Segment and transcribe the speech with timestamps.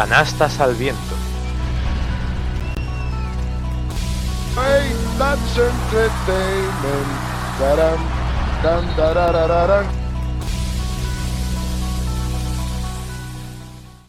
[0.00, 1.14] Canastas al viento.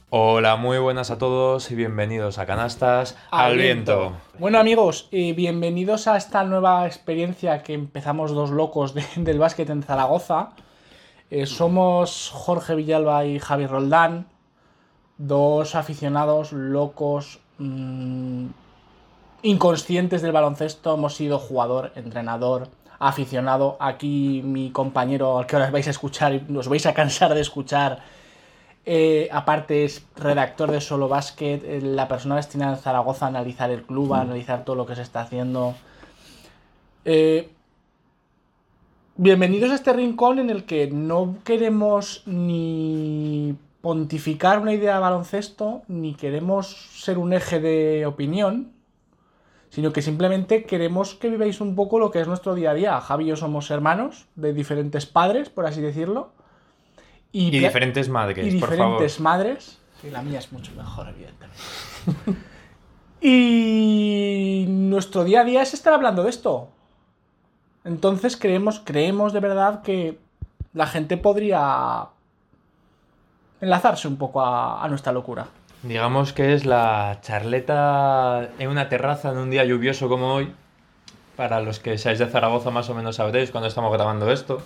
[0.10, 4.14] Hola, muy buenas a todos y bienvenidos a Canastas al, viento.
[4.40, 9.70] Bueno amigos, y bienvenidos a esta nueva experiencia que empezamos dos locos de- del básquet
[9.70, 10.52] en Zaragoza.
[11.30, 14.31] Eh, somos Jorge Villalba y Javi Roldán,
[15.28, 18.48] dos aficionados locos, mm,
[19.44, 20.96] inconscientes del baloncesto.
[20.96, 23.78] Hemos sido jugador, entrenador, aficionado.
[23.80, 27.42] Aquí mi compañero, al que ahora vais a escuchar y os vais a cansar de
[27.42, 28.00] escuchar,
[28.86, 33.70] eh, aparte es redactor de Solo Basket, eh, la persona destinada en Zaragoza a analizar
[33.70, 35.76] el club, a analizar todo lo que se está haciendo.
[37.06, 37.50] Eh,
[39.18, 45.82] bienvenidos a este rincón en el que no queremos ni pontificar una idea de baloncesto,
[45.88, 48.74] ni queremos ser un eje de opinión,
[49.70, 53.02] sino que simplemente queremos que viváis un poco lo que es nuestro día a día.
[53.02, 56.34] Javi y yo somos hermanos de diferentes padres, por así decirlo.
[57.32, 58.86] Y diferentes madres, y por favor.
[58.86, 59.80] diferentes madres.
[60.02, 61.58] Sí, la mía es mucho mejor, evidentemente.
[63.22, 66.70] y nuestro día a día es estar hablando de esto.
[67.84, 70.20] Entonces creemos, creemos de verdad que
[70.74, 72.10] la gente podría
[73.62, 75.48] enlazarse un poco a, a nuestra locura.
[75.84, 80.54] Digamos que es la charleta en una terraza en un día lluvioso como hoy.
[81.36, 84.62] Para los que seáis de Zaragoza más o menos sabréis cuando estamos grabando esto.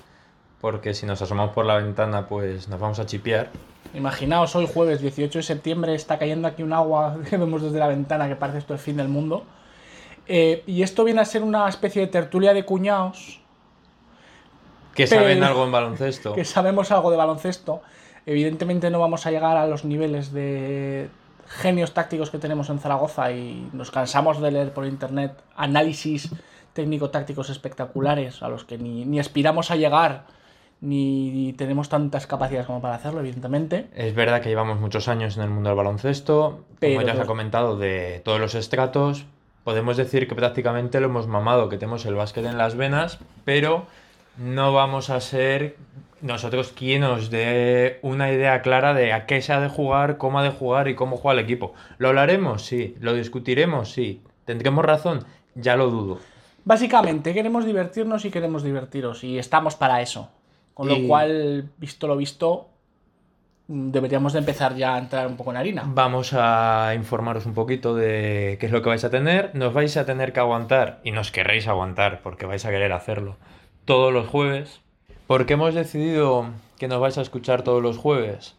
[0.60, 3.50] Porque si nos asomamos por la ventana pues nos vamos a chipear.
[3.94, 7.88] Imaginaos, hoy jueves 18 de septiembre está cayendo aquí un agua que vemos desde la
[7.88, 9.46] ventana que parece esto el fin del mundo.
[10.28, 13.40] Eh, y esto viene a ser una especie de tertulia de cuñados
[14.96, 16.34] Que saben algo en baloncesto.
[16.36, 17.82] que sabemos algo de baloncesto.
[18.26, 21.10] Evidentemente no vamos a llegar a los niveles de
[21.48, 26.32] genios tácticos que tenemos en Zaragoza y nos cansamos de leer por internet análisis
[26.74, 30.26] técnico-tácticos espectaculares a los que ni, ni aspiramos a llegar
[30.82, 33.88] ni tenemos tantas capacidades como para hacerlo, evidentemente.
[33.96, 37.22] Es verdad que llevamos muchos años en el mundo del baloncesto, Pero como ya se
[37.22, 39.26] ha comentado, de todos los estratos.
[39.64, 43.88] Podemos decir que prácticamente lo hemos mamado, que tenemos el básquet en las venas, pero
[44.38, 45.78] no vamos a ser
[46.26, 50.40] nosotros quien nos dé una idea clara de a qué se ha de jugar, cómo
[50.40, 51.74] ha de jugar y cómo juega el equipo.
[51.98, 52.64] ¿Lo hablaremos?
[52.66, 52.96] Sí.
[53.00, 53.92] ¿Lo discutiremos?
[53.92, 54.22] Sí.
[54.46, 55.24] ¿Tendremos razón?
[55.56, 56.20] Ya lo dudo.
[56.64, 60.30] Básicamente queremos divertirnos y queremos divertiros y estamos para eso.
[60.74, 62.70] Con Y- lo cual, visto lo visto,
[63.68, 65.84] deberíamos de empezar ya a entrar un poco en harina.
[65.88, 69.52] Vamos a informaros un poquito de qué es lo que vais a tener.
[69.54, 73.38] Nos vais a tener que aguantar, y nos querréis aguantar, porque vais a querer hacerlo,
[73.86, 74.82] todos los jueves.
[75.28, 78.54] ¿Por qué hemos decidido que nos vais a escuchar todos los jueves?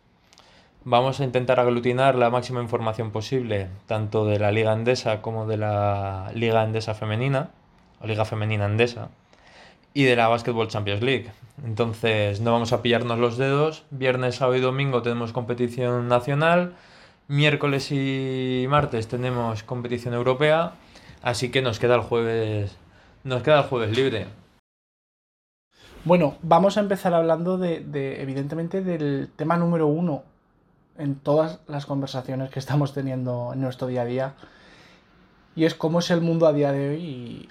[0.82, 5.58] Vamos a intentar aglutinar la máxima información posible, tanto de la Liga Andesa como de
[5.58, 7.50] la Liga Andesa Femenina,
[8.00, 9.10] o Liga Femenina Andesa,
[9.94, 11.30] y de la Basketball Champions League.
[11.64, 13.84] Entonces, no vamos a pillarnos los dedos.
[13.92, 16.74] Viernes, sábado y domingo tenemos competición nacional.
[17.28, 20.72] Miércoles y martes tenemos competición europea.
[21.22, 22.76] Así que nos queda el jueves.
[23.22, 24.26] Nos queda el jueves libre.
[26.06, 30.22] Bueno, vamos a empezar hablando de, de, evidentemente, del tema número uno
[30.98, 34.34] en todas las conversaciones que estamos teniendo en nuestro día a día.
[35.56, 37.48] Y es cómo es el mundo a día de hoy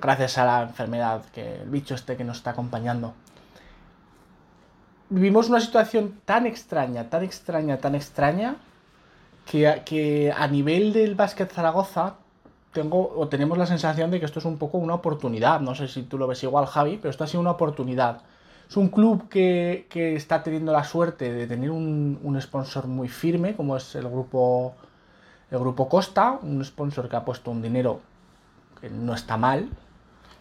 [0.00, 3.14] gracias a la enfermedad, que el bicho este que nos está acompañando.
[5.10, 8.58] Vivimos una situación tan extraña, tan extraña, tan extraña,
[9.44, 12.14] que, que a nivel del básquet Zaragoza
[12.80, 15.60] tengo o tenemos la sensación de que esto es un poco una oportunidad.
[15.60, 18.20] No sé si tú lo ves igual, Javi, pero esto ha sido una oportunidad.
[18.68, 23.08] Es un club que, que está teniendo la suerte de tener un, un sponsor muy
[23.08, 24.74] firme, como es el grupo,
[25.50, 28.00] el grupo Costa, un sponsor que ha puesto un dinero
[28.80, 29.68] que no está mal.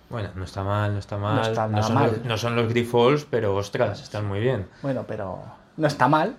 [0.09, 1.39] Bueno, no está mal, no está mal.
[1.49, 2.11] está nada son, mal.
[2.11, 4.67] Los, no son los Grifols, pero ostras, están muy bien.
[4.81, 5.39] Bueno, pero
[5.77, 6.35] no está mal.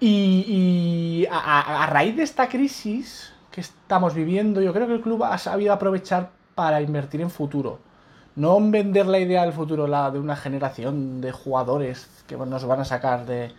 [0.00, 0.44] Y,
[1.22, 5.00] y a, a- a raíz de esta crisis que estamos viviendo, yo creo que el
[5.00, 7.80] club ha sabido aprovechar para invertir en futuro.
[8.36, 12.64] No en vender la idea del futuro la de una generación de jugadores que nos
[12.66, 13.50] van a sacar de,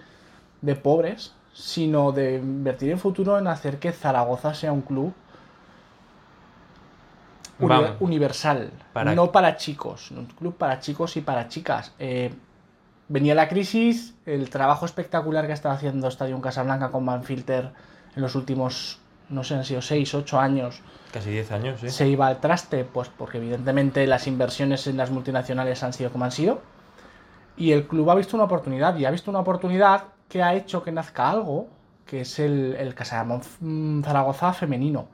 [0.62, 5.14] de pobres, sino de invertir en futuro en hacer que Zaragoza sea un club
[7.60, 7.92] Vamos.
[8.00, 11.92] universal, Para- no para chicos, un club para chicos y para chicas.
[12.00, 12.34] Eh,
[13.10, 17.72] venía la crisis, el trabajo espectacular que ha estado haciendo Estadio Casablanca con Manfilter
[18.16, 19.00] en los últimos,
[19.30, 20.82] no sé, han sido 6, 8 años,
[21.12, 21.90] Casi 10 años, ¿sí?
[21.90, 26.26] se iba al traste, pues porque evidentemente las inversiones en las multinacionales han sido como
[26.26, 26.62] han sido.
[27.58, 30.84] Y el club ha visto una oportunidad, y ha visto una oportunidad que ha hecho
[30.84, 31.68] que nazca algo
[32.10, 32.96] que es el, el
[34.04, 35.08] Zaragoza femenino.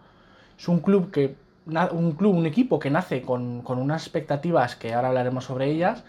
[0.57, 1.35] Es un club que
[1.65, 6.03] un club, un equipo que nace con, con, unas expectativas que ahora hablaremos sobre ellas,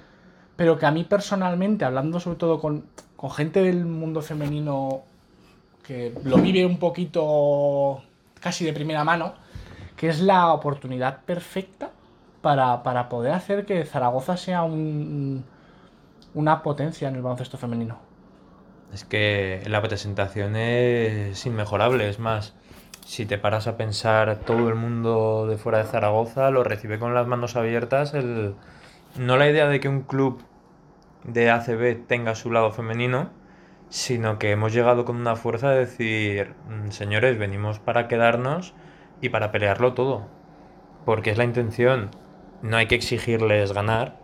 [0.55, 2.85] pero que a mí personalmente, hablando sobre todo con,
[3.17, 5.03] con gente del mundo femenino
[5.87, 8.03] que lo vive un poquito
[8.41, 9.35] casi de primera mano,
[9.97, 11.91] que es la oportunidad perfecta
[12.43, 15.45] para, para poder hacer que Zaragoza sea un,
[16.35, 17.99] una potencia en el baloncesto femenino.
[18.93, 22.55] Es que la presentación es inmejorable, es más,
[23.05, 27.15] si te paras a pensar, todo el mundo de fuera de Zaragoza lo recibe con
[27.15, 28.13] las manos abiertas.
[29.19, 30.43] No la idea de que un club
[31.25, 33.31] de ACB tenga su lado femenino,
[33.89, 38.75] sino que hemos llegado con una fuerza de decir, mm, señores, venimos para quedarnos
[39.21, 40.27] y para pelearlo todo.
[41.05, 42.11] Porque es la intención.
[42.63, 44.17] No hay que exigirles ganar,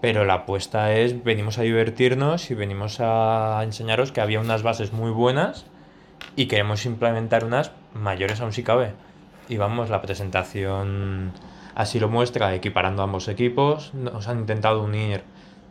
[0.00, 4.92] pero la apuesta es, venimos a divertirnos y venimos a enseñaros que había unas bases
[4.92, 5.66] muy buenas
[6.36, 8.94] y queremos implementar unas mayores aún si cabe.
[9.48, 11.32] Y vamos, la presentación
[11.74, 13.92] así lo muestra, equiparando ambos equipos.
[13.94, 15.22] Nos han intentado unir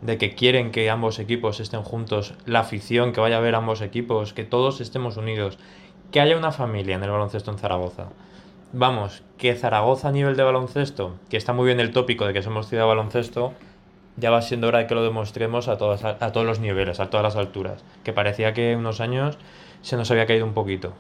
[0.02, 3.82] de que quieren que ambos equipos estén juntos, la afición, que vaya a ver ambos
[3.82, 5.58] equipos, que todos estemos unidos,
[6.12, 8.08] que haya una familia en el baloncesto en Zaragoza.
[8.72, 12.44] Vamos, que Zaragoza a nivel de baloncesto, que está muy bien el tópico de que
[12.44, 13.54] somos ciudad de baloncesto,
[14.18, 17.10] ya va siendo hora de que lo demostremos a, todas, a, todos los niveles, a
[17.10, 17.84] todas las alturas.
[18.04, 19.38] Que parecía que unos años
[19.82, 20.94] se nos había caído un poquito.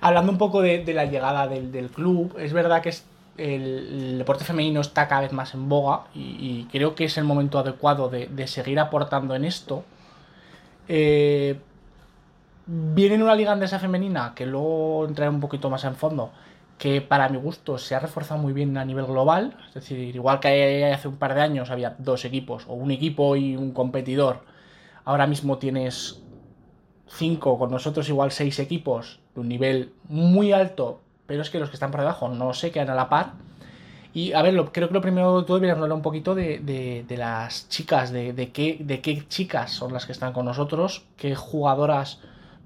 [0.00, 2.92] Hablando un poco de, la llegada del, club, es verdad que
[3.38, 7.58] el, deporte femenino está cada vez más en boga y, creo que es el momento
[7.58, 9.84] adecuado de, seguir aportando en esto.
[10.88, 11.58] Eh,
[12.66, 16.30] viene en una liga andesa femenina, que luego entraré un poquito más en fondo,
[16.78, 19.56] que para mi gusto se ha reforzado muy bien a nivel global.
[19.68, 23.36] Es decir, igual que hace un par de años había dos equipos, o un equipo
[23.36, 24.42] y un competidor,
[25.04, 26.22] ahora mismo tienes
[27.08, 31.68] cinco, con nosotros igual seis equipos de un nivel muy alto, pero es que los
[31.68, 33.34] que están por debajo no se quedan a la par.
[34.12, 36.58] Y a ver, lo, creo que lo primero de todo debería hablar un poquito de,
[36.58, 41.04] de, las chicas, de, de, qué, de qué chicas son las que están con nosotros,
[41.16, 42.18] qué jugadoras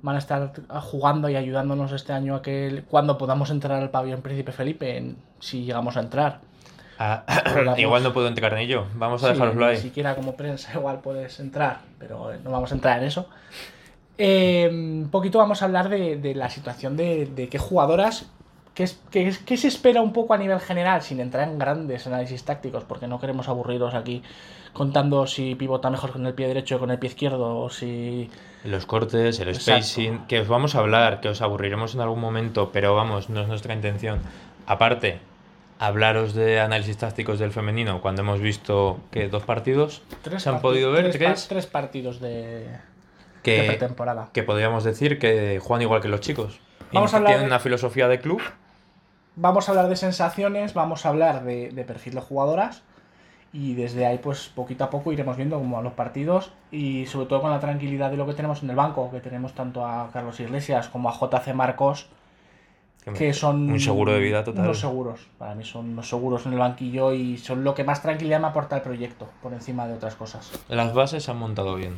[0.03, 4.23] van a estar jugando y ayudándonos este año a que cuando podamos entrar al pabellón
[4.23, 6.41] Príncipe Felipe, si llegamos a entrar.
[6.99, 7.25] Ah,
[7.79, 9.77] igual no puedo entrar en ello, vamos a dejarlo ahí.
[9.77, 13.29] Ni siquiera como prensa igual puedes entrar, pero no vamos a entrar en eso.
[14.19, 18.27] Eh, un poquito vamos a hablar de, la situación de, qué jugadoras,
[18.75, 22.45] qué, qué, qué, se espera un poco a nivel general, sin entrar en grandes análisis
[22.45, 24.23] tácticos, porque no queremos aburriros aquí
[24.73, 28.31] contando si pivota mejor con el pie derecho o con el pie izquierdo, o si...
[28.65, 32.71] Los cortes, el spacing, que os vamos a hablar, que os aburriremos en algún momento,
[32.73, 34.21] pero vamos, no es nuestra intención.
[34.67, 35.19] Aparte,
[35.79, 40.03] hablaros de análisis tácticos del femenino cuando hemos visto que dos partidos
[40.39, 42.69] se han podido ver, tres, tres, partidos de,
[43.43, 44.31] que, pretemporada.
[44.33, 46.61] Que podríamos decir que juegan igual que los chicos.
[46.93, 48.41] Vamos a hablar tienen una filosofía de club.
[49.37, 52.83] Vamos a hablar de sensaciones, vamos a hablar de, de perfil de jugadoras
[53.53, 57.43] y desde ahí pues poquito a poco iremos viendo como los partidos y sobre todo
[57.43, 60.41] con la tranquilidad de lo que tenemos en el banco, que tenemos tanto a Carlos
[60.41, 62.09] Iglesias como a JC Marcos,
[63.17, 64.65] que son un seguro de vida total.
[64.65, 68.01] Unos seguros, para mí son los seguros en el banquillo y son lo que más
[68.01, 70.51] tranquilidad me aporta el proyecto, por encima de otras cosas.
[70.69, 71.97] Las bases se han montado bien.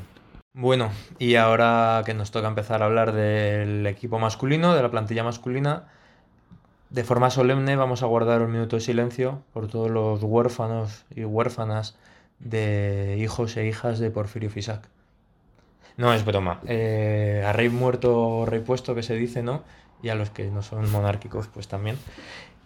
[0.55, 5.25] Bueno, y ahora que nos toca empezar a hablar del equipo masculino, de la plantilla
[5.25, 5.85] masculina,
[6.95, 11.25] de forma solemne vamos a guardar un minuto de silencio por todos los huérfanos y
[11.25, 11.99] huérfanas
[12.39, 14.89] de hijos e hijas de Porfirio Fisac.
[15.97, 16.61] No es broma.
[16.69, 19.65] Eh, a rey muerto, rey puesto, que se dice, ¿no?
[20.05, 21.97] Y a los que no son monárquicos, pues también.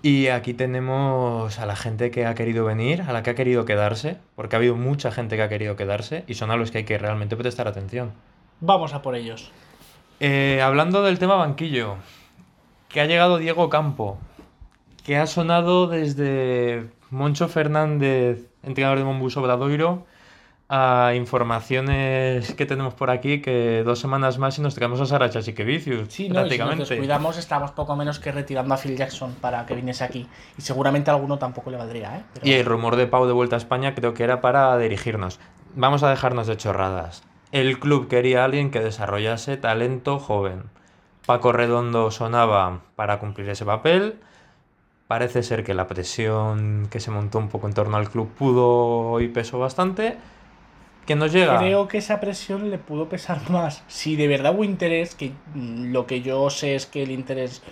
[0.02, 3.64] Y aquí tenemos a la gente que ha querido venir, a la que ha querido
[3.64, 6.78] quedarse, porque ha habido mucha gente que ha querido quedarse y son a los que
[6.78, 8.12] hay que realmente prestar atención.
[8.61, 9.52] Vamos a por ellos.
[10.20, 11.97] Eh, hablando del tema banquillo,
[12.88, 14.18] que ha llegado Diego Campo,
[15.04, 20.07] que ha sonado desde Moncho Fernández, entrenador de Monbus Obradoiro,
[20.71, 25.30] a informaciones que tenemos por aquí que dos semanas más y nos traemos a Sara
[25.30, 26.09] Chasiquevicius.
[26.12, 26.76] Sí, no, prácticamente.
[26.76, 30.26] si nos descuidamos, estamos poco menos que retirando a Phil Jackson para que viniese aquí.
[30.59, 32.23] Y seguramente a alguno tampoco le valdría, ¿eh?
[32.42, 35.40] Y el rumor de Pau de vuelta a España creo que era para dirigirnos.
[35.75, 37.23] Vamos a dejarnos de chorradas.
[37.50, 40.64] El club quería a alguien que desarrollase talento joven.
[41.28, 44.14] Paco Redondo sonaba para cumplir ese papel.
[45.08, 49.20] Parece ser que la presión que se montó un poco en torno al club pudo
[49.20, 50.16] y pesó bastante.
[51.04, 51.58] Que nos llega.
[51.58, 53.85] Creo que esa presión le pudo pesar más.
[53.88, 57.62] Si de verdad hubo interés, que mm, lo que yo sé es que el interés,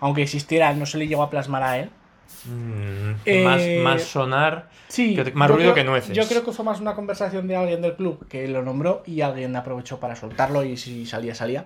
[0.00, 1.90] aunque existiera, no se le llegó a plasmar a él.
[2.44, 6.14] Mm, eh, más, sonar, sí, más ruido que nueces.
[6.14, 9.22] Yo creo que fue más una conversación de alguien del club que lo nombró y
[9.22, 11.64] alguien aprovechó para soltarlo y si salía, salía.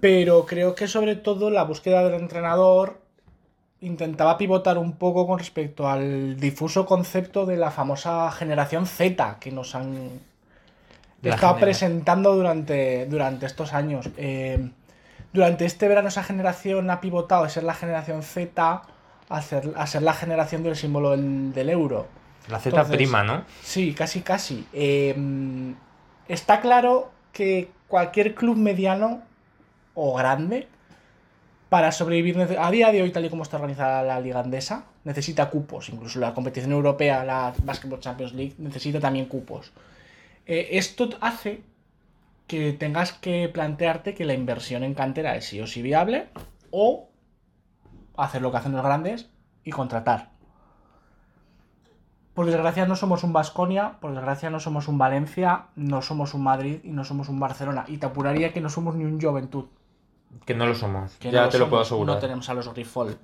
[0.00, 3.00] Pero creo que sobre todo la búsqueda del entrenador
[3.80, 9.52] intentaba pivotar un poco con respecto al difuso concepto de la famosa generación Z que
[9.52, 10.20] nos han
[11.22, 14.08] estado presentando durante, durante estos años.
[14.16, 14.70] Eh,
[15.32, 18.82] durante este verano esa generación ha pivotado de ser la generación Z
[19.28, 22.06] a ser, a ser la generación del símbolo del, del euro.
[22.48, 23.44] La Z Entonces- prima, ¿no?
[23.62, 24.66] Sí, casi, casi.
[24.72, 25.14] Eh,
[26.28, 29.22] está claro que cualquier club mediano
[29.96, 30.68] o grande,
[31.68, 35.50] para sobrevivir a día de hoy, tal y como está organizada la liga andesa, necesita
[35.50, 35.88] cupos.
[35.88, 39.72] Incluso la competición europea, la Basketball Champions League, necesita también cupos.
[40.46, 41.62] Eh, esto hace
[42.46, 46.28] que tengas que plantearte que la inversión en cantera es sí o sí viable
[46.70, 47.08] o
[48.16, 49.28] hacer lo que hacen los grandes
[49.64, 50.30] y contratar.
[52.34, 56.42] Por desgracia no somos un Vasconia, por desgracia no somos un Valencia, no somos un
[56.42, 57.86] Madrid y no somos un Barcelona.
[57.88, 59.64] Y te apuraría que no somos ni un Juventud.
[60.44, 61.12] Que no lo somos.
[61.16, 62.16] que ya no te lo puedo asegurar.
[62.16, 63.16] No tenemos a los Grifol.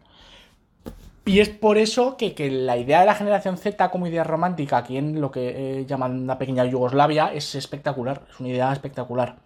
[1.25, 4.79] Y es por eso que, que la idea de la generación Z como idea romántica
[4.79, 9.37] aquí en lo que eh, llaman una pequeña Yugoslavia es espectacular, es una idea espectacular.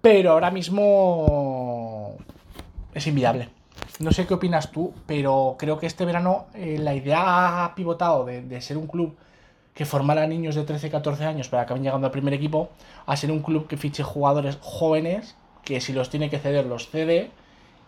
[0.00, 2.16] Pero ahora mismo
[2.94, 3.48] es inviable.
[3.98, 8.24] No sé qué opinas tú, pero creo que este verano eh, la idea ha pivotado
[8.24, 9.16] de, de ser un club
[9.74, 12.70] que formara niños de 13-14 años para que acaben llegando al primer equipo,
[13.06, 16.88] a ser un club que fiche jugadores jóvenes, que si los tiene que ceder los
[16.88, 17.30] cede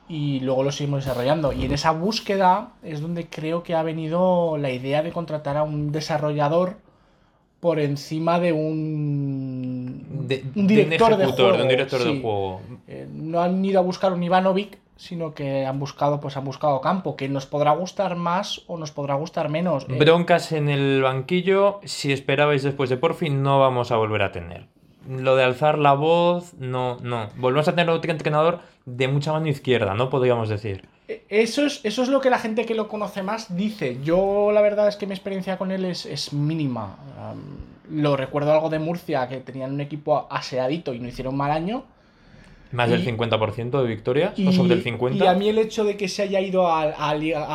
[0.08, 1.52] y luego los seguimos desarrollando.
[1.52, 5.62] Y en esa búsqueda es donde creo que ha venido la idea de contratar a
[5.62, 6.76] un desarrollador
[7.60, 11.56] por encima de un, De, un director de, ejecutor, juego.
[11.56, 12.08] de un director sí.
[12.08, 12.60] del juego.
[12.88, 16.80] Eh, no han ido a buscar un Ivanovic, sino que han buscado, pues han buscado
[16.80, 19.86] campo, que nos podrá gustar más o nos podrá gustar menos.
[19.88, 24.22] Eh, Broncas en el banquillo, si esperabais después de por fin, no vamos a volver
[24.22, 24.66] a tener.
[25.08, 27.28] Lo de alzar la voz, no, no.
[27.36, 30.10] Volvemos a tener otro entrenador de mucha mano izquierda, ¿no?
[30.10, 30.86] Podríamos decir.
[31.08, 33.98] Eh, Eso es, eso es lo que la gente que lo conoce más dice.
[34.04, 36.96] Yo la verdad es que mi experiencia con él es, es mínima.
[37.90, 41.84] Lo recuerdo algo de Murcia, que tenían un equipo aseadito y no hicieron mal año.
[42.70, 45.16] Más Y- del 50% de victorias, Y, o sobre el 50%.
[45.24, 47.10] y a mí el hecho de que se haya ido a, a,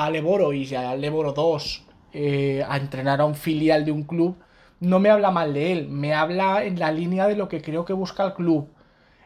[0.05, 4.35] a Leboro y a Leboro 2 eh, a entrenar a un filial de un club,
[4.79, 7.85] no me habla mal de él, me habla en la línea de lo que creo
[7.85, 8.69] que busca el club.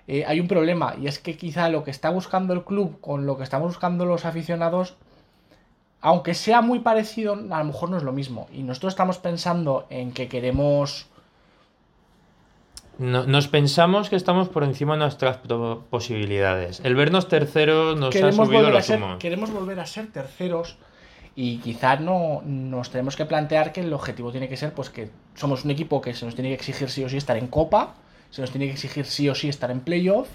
[0.08, 3.26] Eh, hay un problema y es que quizá lo que está buscando el club con
[3.26, 4.96] lo que estamos buscando los aficionados,
[6.02, 8.48] aunque sea muy parecido, a lo mejor no es lo mismo.
[8.52, 11.08] Y nosotros estamos pensando en que queremos...
[12.98, 15.38] No- nos pensamos que estamos por encima de nuestras
[15.90, 16.82] posibilidades.
[16.84, 19.18] El vernos terceros nos ha subido los humos.
[19.20, 20.78] queremos volver a ser terceros
[21.36, 25.10] y quizás no nos tenemos que plantear que el objetivo tiene que ser pues que
[25.36, 27.96] somos un equipo que se nos tiene que exigir sí o sí estar en copa,
[28.30, 30.28] se nos tiene que exigir sí o sí estar en playoff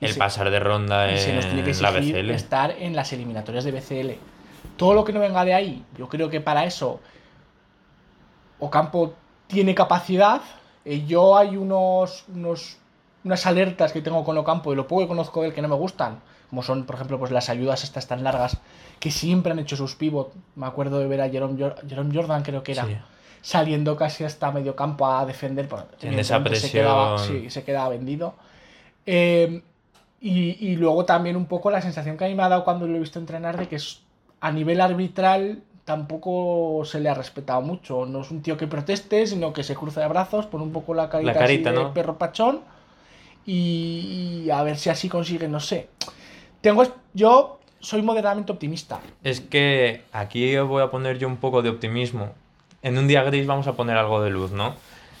[0.00, 2.30] y, El se, pasar de ronda y se nos tiene que en la BCL.
[2.30, 4.10] estar en las eliminatorias de BCL.
[4.76, 7.00] Todo lo que no venga de ahí, yo creo que para eso
[8.58, 9.14] Ocampo
[9.46, 10.40] tiene capacidad.
[10.84, 12.78] Eh, yo hay unos, unos
[13.24, 15.68] unas alertas que tengo con Ocampo y lo poco que conozco de él que no
[15.68, 16.20] me gustan,
[16.50, 18.58] como son, por ejemplo, pues las ayudas estas tan largas
[19.00, 20.32] que siempre han hecho sus pivot.
[20.56, 22.96] Me acuerdo de ver a Jerome, Jor- Jerome Jordan, creo que era, Sí.
[23.42, 25.66] saliendo casi hasta medio campo a defender.
[26.00, 26.82] En esa evidentemente Se presión.
[26.84, 28.34] quedaba, sí, se quedaba vendido.
[29.06, 29.62] Eh,
[30.20, 32.86] y, y luego también un poco la sensación que a mí me ha dado cuando
[32.86, 34.00] lo he visto entrenar de que es,
[34.40, 38.06] a nivel arbitral tampoco se le ha respetado mucho.
[38.06, 40.94] No es un tío que proteste, sino que se cruza de brazos, pone un poco
[40.94, 42.60] la carita, La carita, así de perro pachón
[43.44, 45.88] y, y a ver si así consigue, no sé.
[46.60, 49.00] Tengo, yo soy moderadamente optimista.
[49.22, 52.32] Es que aquí voy a poner yo un poco de optimismo.
[52.82, 54.74] En un día gris vamos a poner algo de luz, ¿no?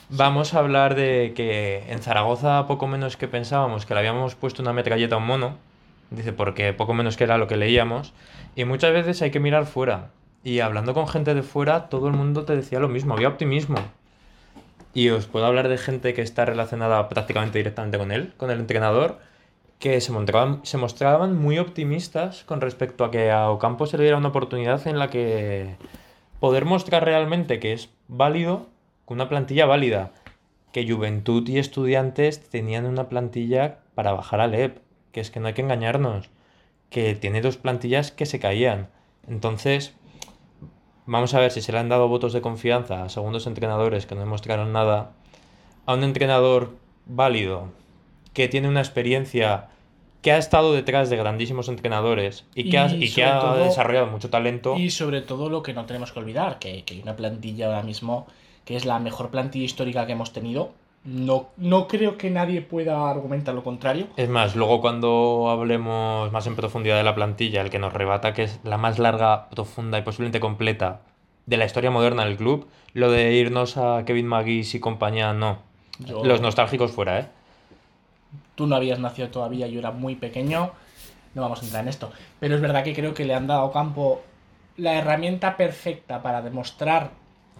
[0.08, 4.62] Vamos a hablar de que en Zaragoza poco menos que pensábamos que le habíamos puesto
[4.62, 5.56] una metralleta a un mono.
[6.10, 8.12] Dice, porque poco menos que era lo que leíamos.
[8.56, 10.10] Y muchas veces hay que mirar fuera.
[10.42, 13.76] Y hablando con gente de fuera, todo el mundo te decía lo mismo, había optimismo.
[14.92, 18.60] Y os puedo hablar de gente que está relacionada prácticamente directamente con él, con el
[18.60, 19.18] entrenador,
[19.78, 24.28] que se mostraban, muy optimistas con respecto a que a Ocampo se le diera una
[24.28, 25.76] oportunidad en la que
[26.40, 28.68] poder mostrar realmente que es válido,
[29.04, 30.12] con una plantilla válida.
[30.72, 34.78] Que Juventud y Estudiantes tenían una plantilla para bajar al EP,
[35.12, 36.30] que es que no hay que engañarnos,
[36.90, 38.88] que tiene dos plantillas que se caían.
[39.28, 39.94] Entonces,
[41.06, 44.14] vamos a ver si se le han dado votos de confianza a segundos entrenadores que
[44.14, 45.12] no demostraron nada,
[45.86, 46.76] a un entrenador
[47.06, 47.68] válido,
[48.34, 49.68] que tiene una experiencia,
[50.20, 54.06] que ha estado detrás de grandísimos entrenadores y que ha, Y que ha todo- desarrollado
[54.08, 54.76] mucho talento.
[54.76, 57.82] Y sobre todo lo que no tenemos que olvidar, que, que hay una plantilla ahora
[57.82, 58.26] mismo
[58.64, 60.72] que es la mejor plantilla histórica que hemos tenido
[61.04, 64.06] No, no creo que nadie pueda argumentar lo contrario.
[64.16, 68.32] Es más, luego cuando hablemos más en profundidad de la plantilla, el que nos rebata
[68.32, 71.02] que es la más larga, profunda y posiblemente completa
[71.44, 75.58] de la historia moderna del club, lo de irnos a Kevin McGee y compañía, no.
[75.98, 77.26] Yo- Los nostálgicos fuera, ¿eh?
[78.54, 80.70] Tú no habías nacido todavía, yo era muy pequeño.
[81.34, 82.12] No vamos a entrar en esto.
[82.40, 84.22] Pero es verdad que creo que le han dado Campo
[84.76, 87.10] la herramienta perfecta para demostrar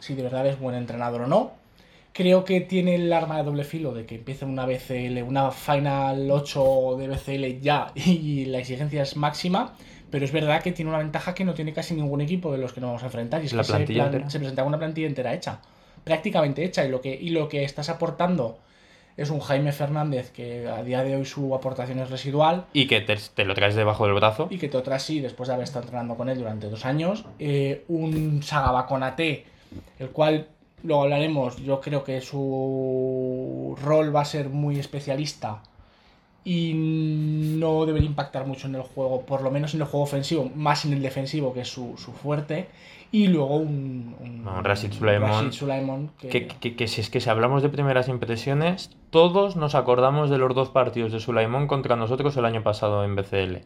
[0.01, 1.53] si de verdad es buen entrenador o no.
[2.13, 6.31] Creo que tiene el arma de doble filo de que empiece una BCL, una Final
[6.31, 9.75] 8 de BCL ya y la exigencia es máxima.
[10.11, 12.73] Pero es verdad que tiene una ventaja que no tiene casi ningún equipo de los
[12.73, 13.43] que nos vamos a enfrentar.
[13.43, 15.59] Y es La que se, plan- se presenta una plantilla entera hecha.
[16.05, 16.85] Prácticamente hecha.
[16.85, 18.59] Y lo que, y lo que estás aportando
[19.17, 23.01] es un Jaime Fernández que a día de hoy su aportación es residual Y que
[23.01, 24.49] te, te lo traes debajo del brazo.
[24.51, 27.25] y que te otras sí, después de haber estado entrenando con él durante dos años.
[27.39, 29.45] Eh, un Sagaba Konate,
[29.99, 30.49] el cual
[30.83, 35.63] luego hablaremos, yo creo que su rol va a ser muy especialista
[36.45, 40.51] y no debería impactar mucho en el juego, por lo menos en el juego ofensivo,
[40.55, 42.69] más en el defensivo, que es su, su fuerte.
[43.15, 45.53] Y luego un, un, No, Rashid Sulaimon.
[45.53, 49.77] Sulaimon, que- Que, que- que si es que si hablamos de primeras impresiones, todos nos
[49.77, 53.61] acordamos de los dos partidos de Sulaimón contra nosotros el año pasado en BCL.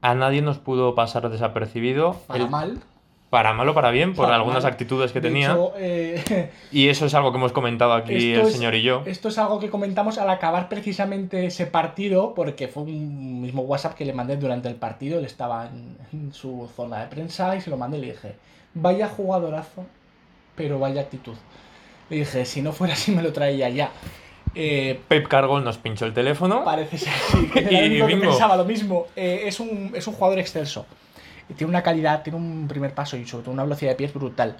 [0.00, 2.16] A nadie nos pudo pasar desapercibido.
[2.28, 2.78] para el- mal.
[3.30, 4.72] para mal o para bien, por Para algunas mal.
[4.72, 5.50] actitudes que De tenía.
[5.50, 8.82] hecho, eh, Y eso es algo que hemos comentado aquí Esto el es- señor y
[8.82, 9.02] yo.
[9.06, 13.94] Esto es algo que comentamos al acabar precisamente ese partido, porque fue un mismo WhatsApp
[13.94, 15.18] que le mandé durante el partido.
[15.18, 18.36] Él estaba en, en su zona de prensa y se lo mandé y le dije:
[18.74, 19.86] Vaya jugadorazo,
[20.56, 21.34] pero vaya actitud.
[22.10, 23.90] Le dije: Si no fuera así, me lo traía ya.
[24.54, 26.64] Eh, Pep Cargol nos pinchó el teléfono.
[26.64, 27.60] Parece ser así, que
[28.10, 29.06] Y pensaba lo mismo.
[29.16, 30.86] Eh, es, un, es un jugador excelso.
[31.56, 34.56] Tiene una calidad, tiene un primer paso y sobre todo una velocidad de pies brutal.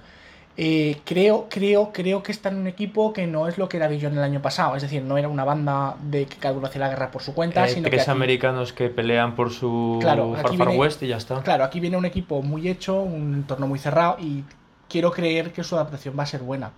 [0.56, 3.88] Eh, creo, creo, creo que está en un equipo que no es lo que era
[3.88, 4.76] Dijon el año pasado.
[4.76, 7.34] Es decir, no era una banda de que cada uno hacía la guerra por su
[7.34, 11.02] cuenta, Eh, sino que tres aquí- americanos que pelean por su Claro, Far Far West
[11.02, 11.42] y ya está.
[11.42, 14.44] Claro, aquí viene un equipo muy hecho, un entorno muy cerrado y
[14.88, 16.70] quiero creer que su adaptación va a ser buena.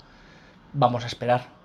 [0.72, 1.55] Vamos a esperar.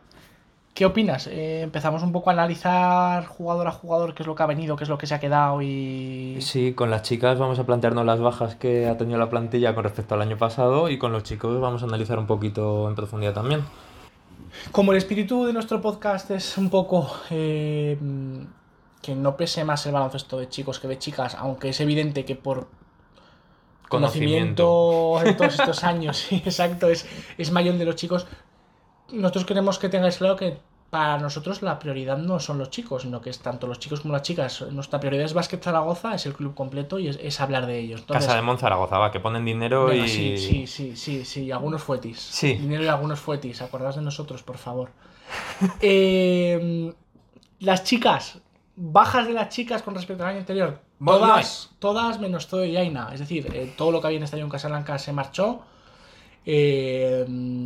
[0.73, 1.27] ¿Qué opinas?
[1.27, 4.77] Eh, empezamos un poco a analizar jugador a jugador qué es lo que ha venido,
[4.77, 6.37] qué es lo que se ha quedado y...
[6.39, 9.83] Sí, con las chicas vamos a plantearnos las bajas que ha tenido la plantilla con
[9.83, 13.33] respecto al año pasado y con los chicos vamos a analizar un poquito en profundidad
[13.33, 13.63] también.
[14.71, 17.97] Como el espíritu de nuestro podcast es un poco eh,
[19.01, 22.35] que no pese más el baloncesto de chicos que de chicas, aunque es evidente que
[22.35, 22.69] por
[23.89, 27.05] conocimiento en todos estos años, sí, exacto, es,
[27.37, 28.25] es mayor de los chicos,
[29.13, 30.57] nosotros queremos que tengáis claro que
[30.89, 34.13] para nosotros la prioridad no son los chicos, sino que es tanto los chicos como
[34.13, 34.61] las chicas.
[34.71, 38.01] Nuestra prioridad es Básquet Zaragoza, es el club completo y es, es hablar de ellos.
[38.01, 40.09] Entonces, Casa de Monzaragoza, va, que ponen dinero Venga, y...
[40.09, 42.19] sí, sí, sí, sí, sí, algunos fuetis.
[42.19, 42.55] Sí.
[42.55, 44.91] Dinero y algunos fuetis, acordaos de nosotros, por favor.
[45.81, 46.93] Eh,
[47.59, 48.41] las chicas,
[48.75, 50.79] bajas de las chicas con respecto al año anterior.
[51.03, 53.09] Todas, todas menos Zoe y Aina.
[53.13, 55.61] Es decir, eh, todo lo que había en Estadio en Casablanca se marchó.
[56.45, 57.23] Eh,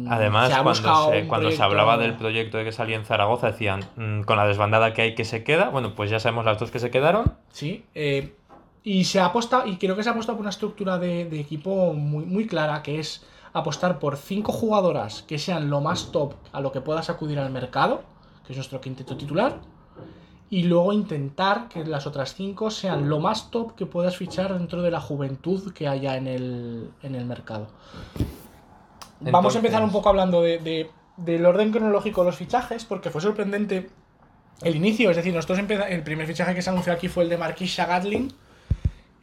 [0.09, 3.85] Además, se cuando, se, cuando se hablaba del proyecto de que salía en Zaragoza, decían,
[3.95, 6.71] "Mm, con la desbandada que hay que se queda, bueno, pues ya sabemos las dos
[6.71, 7.33] que se quedaron.
[7.51, 8.35] Sí, eh,
[8.83, 11.39] y se ha apostado, y creo que se ha apostado por una estructura de, de
[11.39, 16.33] equipo muy, muy clara, que es apostar por cinco jugadoras que sean lo más top
[16.51, 18.03] a lo que puedas acudir al mercado,
[18.45, 19.59] que es nuestro quinteto titular,
[20.49, 24.81] y luego intentar que las otras cinco sean lo más top que puedas fichar dentro
[24.81, 27.67] de la juventud que haya en el, en el mercado.
[29.19, 33.09] Vamos a empezar un poco hablando de, de- del orden cronológico de los fichajes, porque
[33.09, 33.87] fue sorprendente
[34.61, 35.09] el inicio.
[35.09, 37.85] Es decir, nosotros empeza- el primer fichaje que se anunció aquí fue el de Marquisha
[37.85, 38.31] Gatling,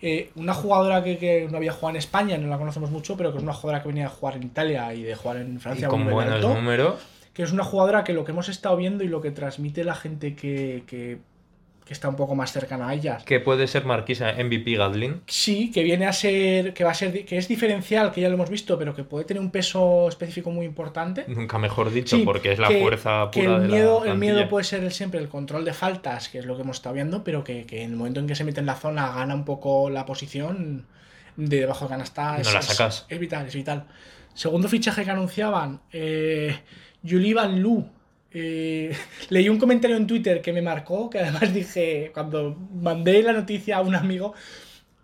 [0.01, 3.31] eh, una jugadora que, que no había jugado en España, no la conocemos mucho, pero
[3.31, 5.59] que es una jugadora que venía a jugar en Italia y de jugar en Y
[5.59, 7.01] Francia un con buenos alto, números.
[7.35, 9.95] que es una jugadora que lo que hemos estado viendo y lo que transmite la
[9.95, 11.19] gente que, que-
[11.85, 15.23] que está un poco más cercana a ellas, Que puede ser Marquisa MVP Gadlin.
[15.27, 18.35] Sí, que viene a ser, que va a ser, que es diferencial, que ya lo
[18.35, 21.25] hemos visto, pero que puede tener un peso específico muy importante.
[21.27, 24.13] Nunca mejor dicho, Sí, porque es la que- fuerza que pura el de miedo, la
[24.13, 26.77] el miedo puede ser el- siempre el control de faltas, que es lo que hemos
[26.77, 29.13] estado viendo, pero que, que en el momento en que se mete en la zona
[29.13, 30.87] gana un poco la posición
[31.37, 32.35] de debajo de canasta.
[32.35, 33.07] No es, la es- sacas.
[33.09, 33.87] Es, vital, es vital.
[34.35, 36.59] Segundo fichaje que anunciaban, eh,
[37.03, 37.89] Yulivan Lu.
[38.35, 38.97] Eh,
[39.31, 43.79] leí un comentario en Twitter que me marcó, que además dije, cuando mandé la noticia
[43.79, 44.35] a un amigo,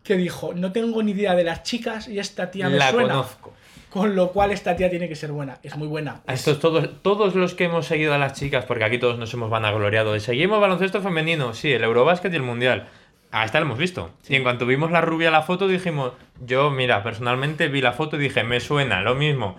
[0.02, 3.08] que dijo, no tengo ni idea de las chicas y esta tía me La suena.
[3.14, 3.54] conozco.
[3.90, 5.58] Con lo cual esta tía tiene que ser buena.
[5.62, 6.20] Es muy buena.
[6.26, 9.32] A estos todos, todos los que hemos seguido a las chicas, porque aquí todos nos
[9.32, 12.88] hemos vanagloriado de seguimos baloncesto femenino, sí, el Eurobásquet y el Mundial.
[13.30, 14.10] A esta la hemos visto.
[14.28, 16.12] Y en cuanto vimos la rubia la foto, dijimos,
[16.44, 19.56] yo, mira, personalmente vi la foto y dije, me suena, lo mismo.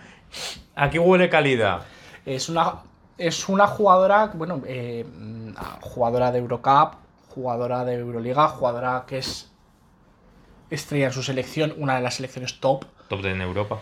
[0.75, 1.81] Aquí huele calidad.
[2.25, 2.83] Es una.
[3.19, 5.05] Es una jugadora, bueno, eh,
[5.81, 6.93] jugadora de Eurocup,
[7.29, 9.51] jugadora de Euroliga, jugadora que es
[10.69, 12.85] estrella en su selección, una de las selecciones top.
[13.07, 13.79] Top de en Europa.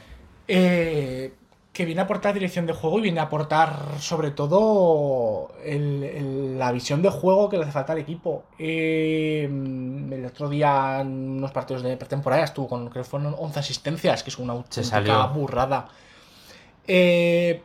[0.48, 1.34] Eh,
[1.74, 6.58] que viene a aportar dirección de juego y viene a aportar sobre todo el- el-
[6.58, 8.46] la visión de juego que le hace falta al equipo.
[8.58, 13.60] Eh, el otro día en unos partidos de pretemporada estuvo con, creo que fueron 11
[13.60, 15.88] asistencias, que es una auténtica burrada.
[16.88, 17.62] Eh,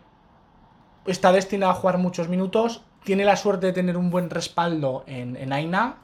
[1.06, 2.82] está destinada a jugar muchos minutos.
[3.04, 5.96] Tiene la suerte de tener un buen respaldo en, en Aina,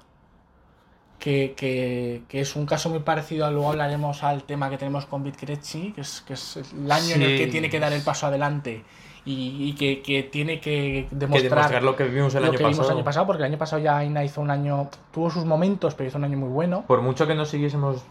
[1.19, 5.07] que, que- que es un caso muy parecido, a- luego hablaremos al tema que tenemos
[5.07, 8.03] con Bitcrechi, que es, que es el año en el que tiene que dar el
[8.03, 8.85] paso adelante
[9.25, 12.59] y, y que, que tiene que Que demostrar, demostrar lo que vimos el lo año
[12.59, 12.91] que vimos pasado.
[12.93, 15.95] el año pasado, porque el año pasado ya Aina hizo un año, tuvo sus momentos,
[15.95, 16.85] pero hizo un año muy bueno.
[16.87, 18.03] Por mucho que no siguiésemos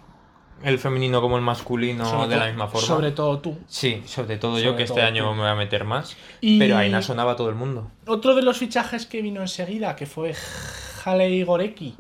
[0.63, 2.88] el femenino como el masculino Sobre de la misma forma.
[2.88, 3.58] Sobre todo tú.
[3.67, 5.32] Sí, sobre todo yo Sobre que este todo año tú.
[5.36, 6.15] me voy a meter más.
[6.41, 7.89] Y- Pero ahí sonaba todo el mundo.
[8.08, 10.34] Otro de los fichajes que vino enseguida, que fue
[11.06, 11.96] Haley Gorecki.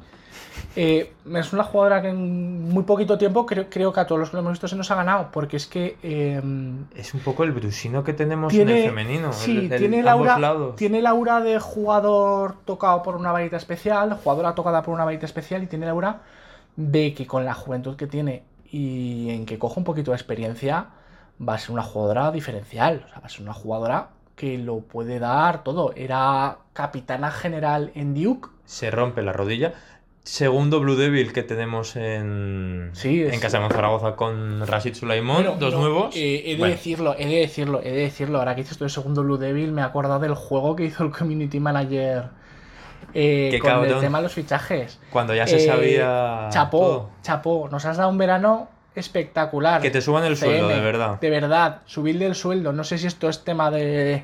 [0.75, 4.29] eh, es una jugadora que en muy poquito tiempo creo, creo que a todos los
[4.29, 6.39] que lo hemos visto se nos ha ganado, porque es que eh,
[6.95, 9.33] Es un poco el brusino que tenemos en tiene, el femenino.
[9.33, 10.75] sí, el- el- tiene, el ambos aura, lados.
[10.75, 15.25] tiene el aura de jugador tocado por una varita especial, jugadora tocada por una varita
[15.25, 16.21] especial, y tiene el aura
[16.77, 20.87] de que con la juventud que tiene y en que coge un poquito de experiencia,
[21.45, 23.03] va a ser una jugadora diferencial.
[23.05, 25.91] O sea, va a ser una jugadora que lo puede dar todo.
[25.95, 28.47] Era capitana general en Duke.
[28.65, 29.73] Se rompe la rodilla.
[30.23, 35.37] Segundo Blue Devil que tenemos en, Sí, es- en Casa de Zaragoza con Rashid Sulaimón.
[35.43, 36.15] Bueno, dos no, nuevos.
[36.17, 38.39] eh, he de Bueno, decirlo, he de decirlo, he de decirlo.
[38.39, 41.03] Ahora que dices esto de segundo Blue Devil, me he acordado del juego que hizo
[41.05, 42.25] el community manager
[43.13, 43.99] eh, Qué con el cabrón.
[44.01, 44.99] tema de los fichajes.
[45.11, 46.47] cuando ya se Eh, sabía.
[46.51, 47.09] Chapó, todo.
[47.23, 47.69] chapó.
[47.71, 49.81] Nos has dado un verano espectacular.
[49.81, 51.19] Que te suban el sueldo, de verdad.
[51.19, 52.73] De verdad, subirle el sueldo.
[52.73, 54.23] No sé si esto es tema de,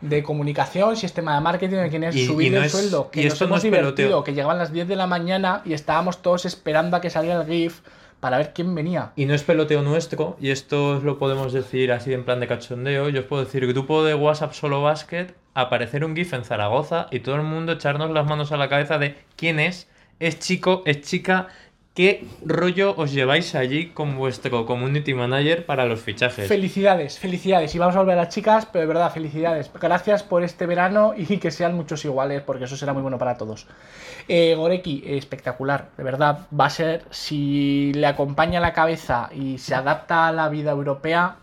[0.00, 2.66] de comunicación, si es tema de marketing, de quién es, Y- y subirle no el
[2.66, 3.10] es- sueldo.
[3.10, 4.24] Que y nos esto no hemos es divertido, peloteo.
[4.24, 7.46] que llegaban las 10 de la mañana y estábamos todos esperando a que saliera el
[7.46, 7.80] GIF
[8.22, 9.10] para ver quién venía.
[9.16, 13.08] Y no es peloteo nuestro, y esto lo podemos decir así en plan de cachondeo.
[13.08, 17.18] Yo os puedo decir, grupo de WhatsApp solo básquet, aparecer un GIF en Zaragoza y
[17.18, 19.88] todo el mundo echarnos las manos a la cabeza de quién es,
[20.20, 21.48] es chico, es chica,
[21.94, 26.48] qué rollo os lleváis allí con vuestro community manager para los fichajes.
[26.48, 27.74] Felicidades, felicidades.
[27.74, 29.70] Y vamos a volver a las chicas, pero de verdad, felicidades.
[29.80, 33.36] Gracias por este verano y que sean muchos iguales, porque eso será muy bueno para
[33.36, 33.66] todos.
[34.28, 36.46] Eh, Goreki, espectacular, de verdad.
[36.58, 41.36] Va a ser, si le acompaña la cabeza y se adapta a la vida europea,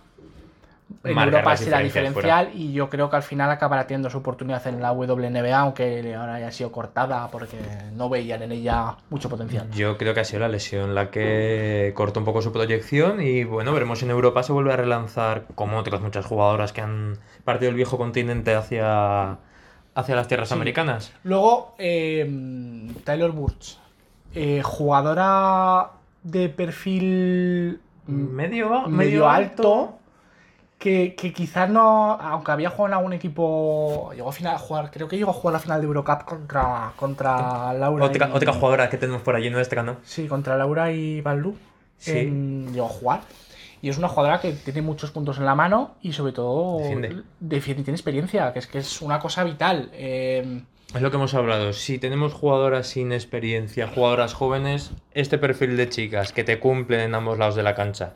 [1.03, 4.65] en Marcar Europa será diferencial y yo creo que al final acabará teniendo su oportunidad
[4.67, 7.57] en la WNBA, aunque ahora haya sido cortada porque
[7.93, 9.69] no veían en ella mucho potencial.
[9.71, 13.45] Yo creo que ha sido la lesión la que cortó un poco su proyección y
[13.45, 17.17] bueno, veremos si en Europa se vuelve a relanzar como otras muchas jugadoras que han
[17.45, 19.37] partido el viejo continente hacia,
[19.95, 20.55] hacia las tierras Sí.
[20.55, 21.13] americanas.
[21.23, 22.29] Luego, eh,
[23.05, 23.77] Tyler Burch,
[24.35, 25.91] eh, jugadora
[26.23, 29.98] de perfil Medio, medio alto,
[30.79, 34.89] que, que quizás no, aunque había jugado en algún equipo, llegó a, final, a jugar,
[34.91, 38.05] creo que llegó a jugar la final de Eurocup contra, contra Laura.
[38.05, 39.97] Otra, y- otra jugadora que tenemos por allí nuestra, ¿no?
[40.03, 41.55] Sí, contra Laura y Baldu.
[41.97, 42.17] Sí.
[42.17, 43.21] en- llegó a jugar.
[43.81, 47.83] Y es una jugadora que tiene muchos puntos en la mano y sobre todo Defiende.
[47.83, 49.89] tiene experiencia, que es que es una cosa vital.
[49.93, 50.63] Eh,
[50.95, 51.71] Es lo que hemos hablado.
[51.73, 57.15] Si tenemos jugadoras sin experiencia, jugadoras jóvenes, este perfil de chicas que te cumplen en
[57.15, 58.13] ambos lados de la cancha.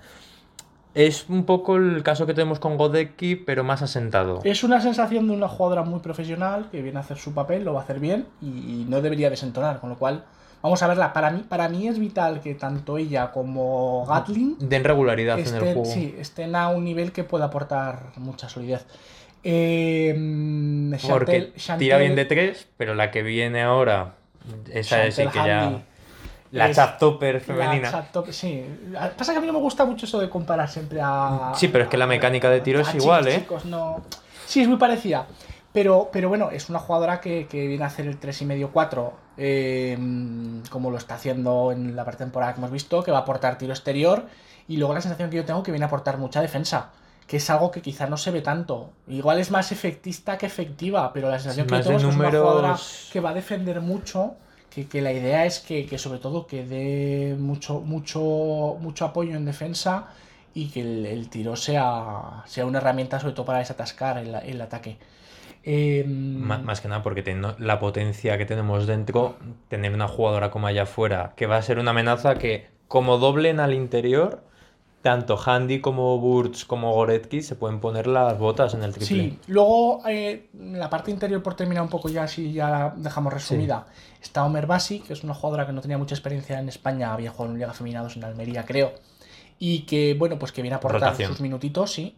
[0.96, 4.42] Es un poco el caso que tenemos con Godecki, pero más asentado.
[4.44, 7.74] Es una sensación de una jugadora muy profesional que viene a hacer su papel, lo
[7.74, 10.24] va a hacer bien y, no debería desentonar, con lo cual
[10.62, 11.12] vamos a verla.
[11.12, 15.54] Para mí, para mí es vital que tanto ella como Gatling Den regularidad en el
[15.54, 15.86] estén, juego.
[15.86, 18.86] sí, estén a un nivel que pueda aportar mucha solidez.
[19.44, 20.14] Eh,
[21.10, 24.14] Porque tira Chantel- bien de tres, pero la que viene ahora,
[24.72, 25.82] esa es Chantel que ya.
[26.58, 27.92] La es chat topper la femenina.
[27.92, 28.64] chat top- sí.
[29.18, 31.52] Pasa que a mí no me gusta mucho eso de comparar siempre a.
[31.56, 33.40] Sí, pero es que la mecánica de tiro a es igual, ¿eh?
[33.40, 34.02] chicos, no.
[34.46, 35.26] Sí, es muy parecida.
[35.72, 39.98] Pero, pero bueno, es una jugadora que, que viene a hacer el 3,5-4, eh,
[40.70, 43.74] como lo está haciendo en la pretemporada que hemos visto, que va a aportar tiro
[43.74, 44.26] exterior.
[44.68, 46.92] Y luego la sensación que yo tengo que viene a aportar mucha defensa,
[47.26, 48.92] que es algo que quizá no se ve tanto.
[49.08, 52.16] Igual es más efectista que efectiva, pero la sensación que yo tengo es que es
[52.16, 52.78] una jugadora
[53.12, 54.36] que va a defender mucho.
[54.74, 59.46] Que, la idea es que, que sobre todo que dé mucho, mucho, mucho apoyo en
[59.46, 60.08] defensa
[60.56, 64.98] y que el, tiro sea, sea una herramienta sobre todo para desatascar el, el ataque.
[66.36, 69.38] Má- Más que nada porque teniendo la potencia que tenemos dentro,
[69.70, 73.60] tener una jugadora como allá afuera, que va a ser una amenaza que como doblen
[73.60, 74.44] al interior,
[75.04, 79.08] tanto Handy como Burts como Goretzky se pueden poner las botas en el triple.
[79.08, 83.34] Sí, luego eh, la parte interior, por terminar un poco ya, si ya la dejamos
[83.34, 83.86] resumida,
[84.22, 87.32] está Omer Basi, que es una jugadora que no tenía mucha experiencia en España, había
[87.32, 88.94] jugado en Liga Feminados en Almería, creo,
[89.60, 91.32] y que, bueno, pues que viene a aportar Rotación.
[91.32, 92.16] sus minutitos, sí.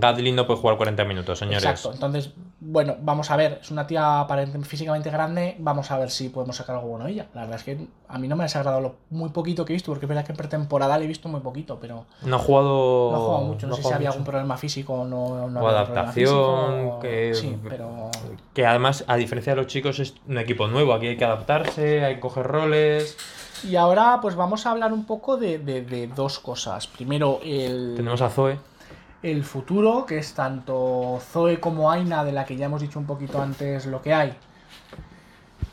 [0.00, 1.62] Gadlin no puede jugar 40 minutos, señores.
[1.62, 6.10] Exacto, entonces, bueno, vamos a ver, es una tía aparente- físicamente grande, vamos a ver
[6.10, 7.26] si podemos sacar algo bueno de ella.
[7.34, 9.76] La verdad es que a mí no me ha desagradado lo muy poquito que he
[9.76, 12.38] visto, porque es verdad que en pretemporada le he visto muy poquito, pero No ha
[12.40, 13.10] jugado.
[13.12, 15.48] no ha jugado mucho, no, sé si había algún problema físico o no.
[15.48, 16.12] no O adaptación,
[16.74, 18.10] físico, que- Sí, pero...
[18.54, 20.92] Que además, a diferencia de los chicos, es un equipo nuevo.
[20.94, 23.16] Aquí hay que adaptarse, hay que coger roles.
[23.62, 26.86] Y ahora pues vamos a hablar un poco de, de- de dos cosas.
[26.88, 28.58] Primero, el, Tenemos a Zoe.
[29.22, 33.06] El futuro, que es tanto Zoe como Aina, de la que ya hemos dicho un
[33.06, 34.34] poquito antes lo que hay.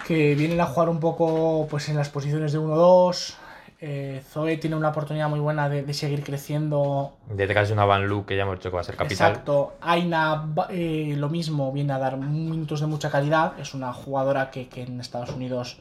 [0.08, 3.36] Que vienen a jugar un poco pues en las posiciones de 1-2.
[3.82, 8.08] Eh, Zoe tiene una oportunidad muy buena de, de seguir creciendo Detrás de una Van
[8.08, 9.32] Lu que ya hemos dicho que va a ser capital.
[9.32, 9.74] Exacto.
[9.82, 13.60] Aina, eh, lo mismo, viene a dar minutos de mucha calidad.
[13.60, 15.80] Es una jugadora que, que en Estados Unidos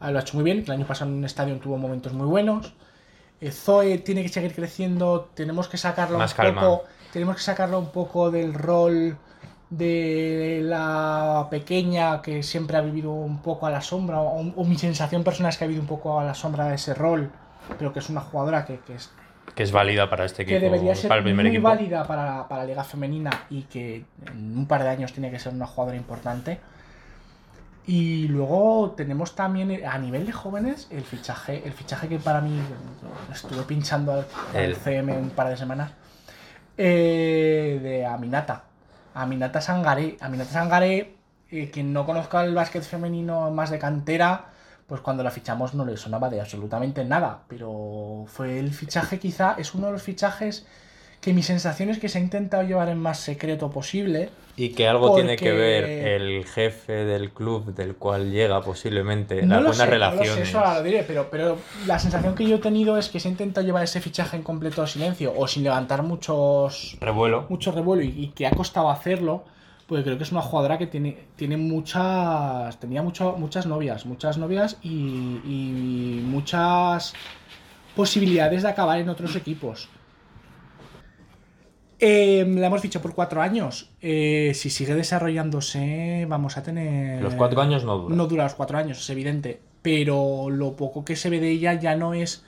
[0.00, 0.64] ah, lo ha hecho muy bien.
[0.66, 2.72] El año pasado en un estadio tuvo momentos muy buenos.
[3.40, 5.30] Eh, Zoe tiene que seguir creciendo.
[5.34, 6.60] Tenemos que sacarlo Más un calma.
[6.60, 6.84] poco.
[7.14, 9.16] Tenemos que sacarlo un poco del rol
[9.70, 14.20] de la pequeña que siempre ha vivido un poco a la sombra.
[14.20, 16.74] O, o mi sensación personal es que ha vivido un poco a la sombra de
[16.74, 17.30] ese rol.
[17.78, 19.10] Pero que es una jugadora que, que es
[19.54, 20.58] Que es válida para este equipo.
[20.58, 21.68] que debería ser para el primer muy equipo.
[21.68, 25.38] válida para, para la liga femenina y que en un par de años tiene que
[25.38, 26.58] ser una jugadora importante.
[27.86, 32.40] Y luego tenemos también eh, a nivel de jóvenes el fichaje, el fichaje que para
[32.40, 32.58] mí
[33.32, 35.92] estuve pinchando al, al El- CM un par de semanas
[36.76, 38.64] eh, de Aminata.
[39.14, 40.16] Aminata Sangaré.
[40.20, 41.14] Aminata Sangaré,
[41.50, 44.46] eh, quien no conozca el básquet femenino más de cantera,
[44.86, 47.42] pues cuando la fichamos no le sonaba de absolutamente nada.
[47.48, 50.66] Pero fue el fichaje quizá, es uno de los fichajes
[51.20, 54.30] que mi sensación es que se ha intentado llevar en más secreto posible.
[54.56, 59.42] Y que algo tiene que Porque- ver el jefe del club del cual llega posiblemente.
[59.42, 60.34] No las buenas sé, no lo relaciones.
[60.34, 63.18] sé, eso ahora lo diré, pero, pero la sensación que yo he tenido es que
[63.18, 67.46] se ha intentado llevar ese fichaje en completo silencio o sin levantar muchos, Revuelo.
[67.48, 69.42] mucho revuelo y, y que ha costado hacerlo,
[69.88, 72.78] pues creo que es una jugadora que tiene, tiene muchas.
[72.78, 74.88] tenía mucho, muchas novias, muchas novias y,
[75.44, 77.12] y muchas
[77.96, 79.88] posibilidades de acabar en otros equipos.
[81.98, 83.90] Eh, la hemos dicho por cuatro años.
[84.00, 87.22] Eh, si sigue desarrollándose, vamos a tener.
[87.22, 88.16] Los cuatro años no duran.
[88.16, 89.60] No dura los cuatro años, es evidente.
[89.82, 92.44] Pero lo poco que se ve de ella ya no es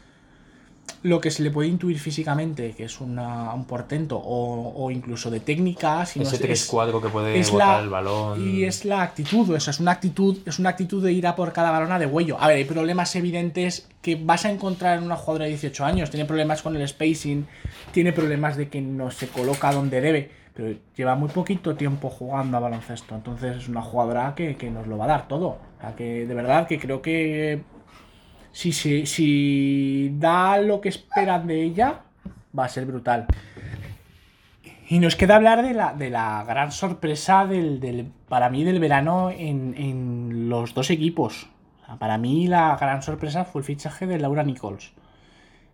[1.07, 5.31] lo que se le puede intuir físicamente, que es una- un portento, o, o incluso
[5.31, 8.41] de técnica, sino Ese es- 3-4 que puede es botar la- el balón.
[8.49, 11.37] y es la actitud, o sea, es una actitud, es una actitud de ir a
[11.37, 12.37] por cada balón a de huello.
[12.41, 16.11] A ver, hay problemas evidentes que vas a encontrar en una jugadora de 18 años.
[16.11, 17.47] Tiene problemas con el spacing,
[17.93, 22.57] tiene problemas de que no se coloca donde debe, pero lleva muy poquito tiempo jugando
[22.57, 23.15] a baloncesto.
[23.15, 25.59] Entonces es una jugadora que, que nos lo va a dar todo.
[25.79, 27.61] O sea, que de verdad que creo que
[28.57, 32.01] si, si, si da lo que esperan de ella,
[32.59, 33.27] va a ser brutal.
[34.89, 38.79] Y nos queda hablar de la, de la gran sorpresa del, del- para mí del
[38.81, 41.49] verano en, en los dos equipos.
[41.83, 44.93] O sea, para mí la gran sorpresa fue el fichaje de Laura Nichols.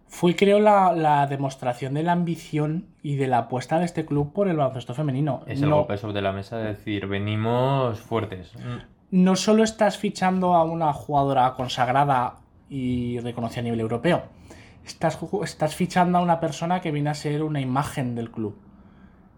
[0.08, 4.32] Fue creo la, la demostración de la ambición y de la apuesta de este club
[4.32, 5.42] por el baloncesto femenino.
[5.46, 8.52] Es el No- golpe sobre la mesa de decir, venimos fuertes.
[9.12, 12.34] no solo estás fichando a una jugadora consagrada
[12.72, 14.22] y reconocida a nivel europeo,
[14.82, 18.56] estás, estás fichando a una persona que viene a ser una imagen del club.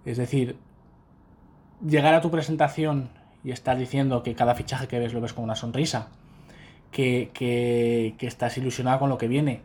[0.05, 0.57] Es decir,
[1.85, 3.11] llegar a tu presentación
[3.43, 6.11] y estar diciendo que cada fichaje que ves lo ves con una sonrisa,
[6.93, 9.63] que, que, que estás ilusionado con lo que viene,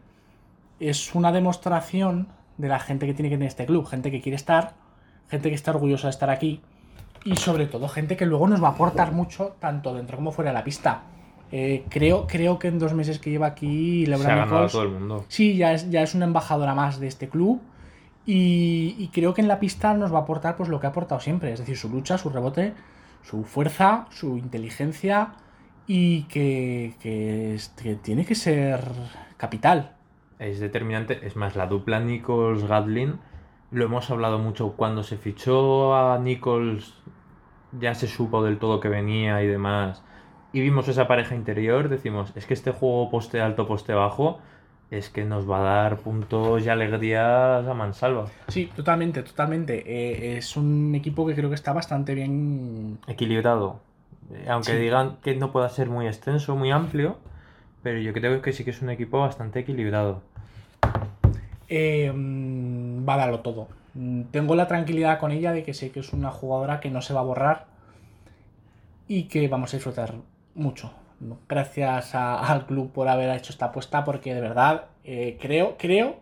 [0.79, 4.36] es una demostración de la gente que tiene que tener este club, gente que quiere
[4.36, 4.73] estar,
[5.29, 6.62] gente que está orgullosa de estar aquí
[7.23, 10.49] y sobre todo gente que luego nos va a aportar mucho tanto dentro como fuera
[10.49, 11.03] de la pista.
[11.51, 14.67] Eh, creo, creo que en dos meses que lleva aquí Se Laura ha ganado a
[14.67, 15.25] Nichols todo el mundo.
[15.29, 17.59] sí, ya es, ya es una embajadora más de este club
[18.25, 20.91] y, y creo que en la pista nos va a aportar pues lo que ha
[20.91, 22.73] aportado siempre, es decir, su lucha, su rebote,
[23.23, 25.33] su fuerza, su inteligencia
[25.88, 28.81] y que, que, que tiene que ser
[29.38, 29.95] capital.
[30.38, 31.25] Es determinante.
[31.25, 33.17] Es más, la dupla Nichols-Gadlin,
[33.71, 36.93] lo hemos hablado mucho cuando se fichó a Nichols,
[37.79, 40.03] ya se supo del todo que venía y demás.
[40.51, 44.39] Y vimos esa pareja interior, decimos, es que este juego poste alto, poste bajo,
[44.89, 48.25] es que nos va a dar puntos y alegrías a mansalva.
[48.47, 49.83] Sí, totalmente, totalmente.
[49.85, 53.79] Eh, es un equipo que creo que está bastante bien Equilibrado.
[54.33, 54.77] Eh, Aunque Sí.
[54.79, 57.17] digan que no pueda ser muy extenso, muy amplio,
[57.83, 60.21] pero yo creo que sí que es un equipo bastante equilibrado.
[61.71, 63.67] eh, mm, va a darlo todo.
[64.31, 67.13] Tengo la tranquilidad con ella de que sé que es una jugadora que no se
[67.13, 67.67] va a borrar
[69.07, 70.15] y que vamos a disfrutar
[70.60, 70.91] mucho.
[71.50, 76.17] Gracias a- al club por haber hecho esta apuesta, porque de verdad eh, creo, creo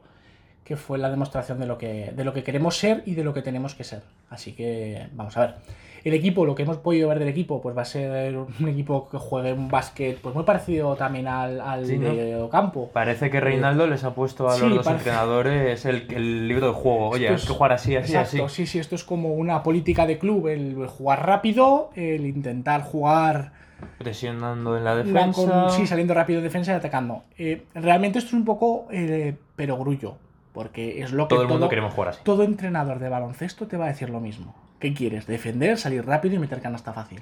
[0.64, 3.34] que fue la demostración de lo que, de lo que queremos ser y de lo
[3.34, 4.02] que tenemos que ser.
[4.30, 5.56] Así que vamos a ver.
[6.04, 9.10] El equipo, lo que hemos podido ver del equipo, pues va a ser un equipo
[9.10, 12.14] que juegue un básquet pues muy parecido también al, al Sí, ¿no?
[12.16, 12.90] de Ocampo.
[12.94, 16.68] Parece que Reinaldo les ha puesto a los Sí, dos parece- entrenadores el, el libro
[16.68, 17.10] de juego.
[17.10, 18.56] Oye, hay que jugar así, así, Exacto, así.
[18.56, 23.52] sí, sí, esto es como una política de club, el jugar rápido, el intentar jugar
[23.98, 25.70] Presionando en la con- defensa.
[25.70, 27.24] sí, saliendo rápido de defensa y atacando.
[27.38, 30.16] Eh, realmente esto es un poco eh, perogrullo,
[30.54, 32.22] porque es lo que Todo el mundo queremos jugar así.
[32.24, 34.56] todo entrenador de baloncesto te va a decir lo mismo.
[34.80, 35.26] ¿Qué quieres?
[35.28, 37.22] Defender, salir rápido y meter canasta fácil.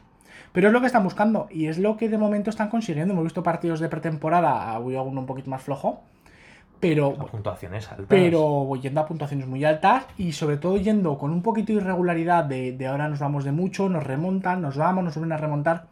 [0.51, 3.13] Pero es lo que están buscando y es lo que de momento están consiguiendo.
[3.13, 6.01] Hemos visto partidos de pretemporada, hoy alguno un poquito más flojo,
[6.79, 8.05] pero A puntuaciones altas.
[8.09, 12.43] pero yendo a puntuaciones muy altas y sobre todo yendo con un poquito de irregularidad
[12.43, 15.85] de, de ahora nos vamos de mucho, nos remontan, nos vamos, nos vuelven a remontar.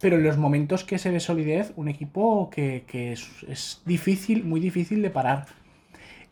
[0.00, 4.44] Pero en los momentos que se ve solidez, un equipo que, que es, es difícil,
[4.44, 5.46] muy difícil de parar.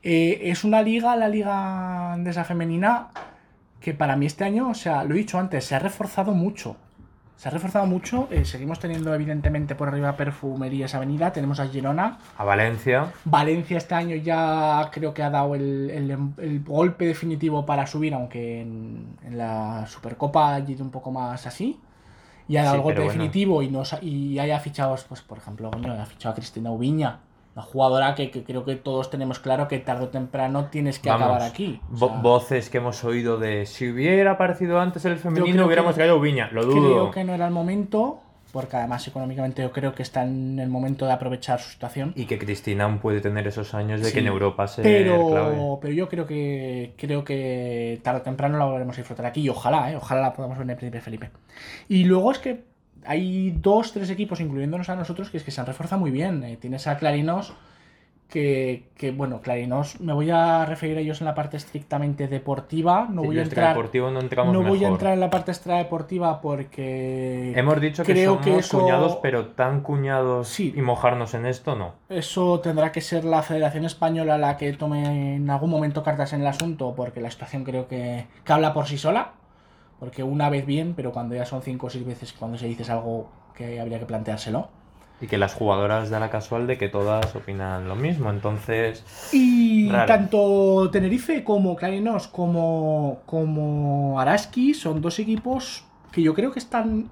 [0.03, 3.09] Eh, es una liga, la liga andesa femenina,
[3.81, 6.77] que para mí este año, o sea, lo he dicho antes, se ha reforzado mucho.
[7.37, 8.27] Se ha reforzado mucho.
[8.33, 11.33] eh, seguimos teniendo, evidentemente, por arriba Perfumerías Avenida.
[11.33, 12.19] Tenemos a Girona.
[12.37, 13.13] A Valencia.
[13.25, 18.13] Valencia este año ya creo que ha dado el, el- el golpe definitivo para subir,
[18.15, 21.79] aunque en, en la Supercopa ha ido un poco más así.
[22.49, 23.13] Y ha dado Sí, el golpe bueno.
[23.13, 27.21] definitivo y, nos, y haya fichado, pues por ejemplo, coño, ha fichado a Cristina Ubiña,
[27.55, 31.11] una jugadora que, que creo que todos tenemos claro que tarde o temprano tienes que
[31.11, 31.81] Vamos, acabar aquí.
[31.93, 35.91] O vo- sea, voces que hemos oído de si hubiera aparecido antes el femenino hubiéramos
[35.93, 36.49] que- traído a Viña.
[36.53, 36.81] Lo dudo.
[36.81, 38.21] creo que no era el momento,
[38.53, 42.13] porque además económicamente yo creo que está en el momento de aprovechar su situación.
[42.17, 45.05] Y que Cristina aún puede tener esos años de Sí, que en Europa se clave.
[45.05, 49.43] pero, pero yo creo que creo que tarde o temprano la volveremos a disfrutar aquí
[49.43, 49.97] y ojalá, ¿eh?
[49.97, 51.31] ojalá la podamos ver en el Príncipe Felipe.
[51.89, 52.65] Y luego es que
[53.05, 56.43] hay dos, tres equipos, incluyéndonos a nosotros, que es que se han reforzado muy bien.
[56.45, 57.55] Eh, tienes a Clarinos,
[58.29, 63.07] que, que, bueno, Clarinos, me voy a referir a ellos en la parte estrictamente deportiva,
[63.11, 63.75] no Sí, voy a entrar...
[63.77, 68.33] no entramos No voy a entrar en la parte extradeportiva porque Hemos dicho que creo
[68.33, 70.75] somos que eso- cuñados, pero tan cuñados Sí.
[70.77, 71.95] y mojarnos en esto no.
[72.11, 76.43] Eso tendrá que ser la Federación Española la que tome en algún momento cartas en
[76.43, 79.33] el asunto, porque la situación creo que, que habla por sí sola.
[79.99, 82.89] Porque una vez bien, pero cuando ya son cinco o seis veces cuando se dices
[82.91, 84.69] algo que habría que planteárselo.
[85.21, 88.31] Y que las jugadoras da la casual de que todas opinan lo mismo.
[88.31, 90.07] Entonces, Y Raro.
[90.07, 97.11] tanto Tenerife como Clarinos como, como Araski son dos equipos que yo creo que están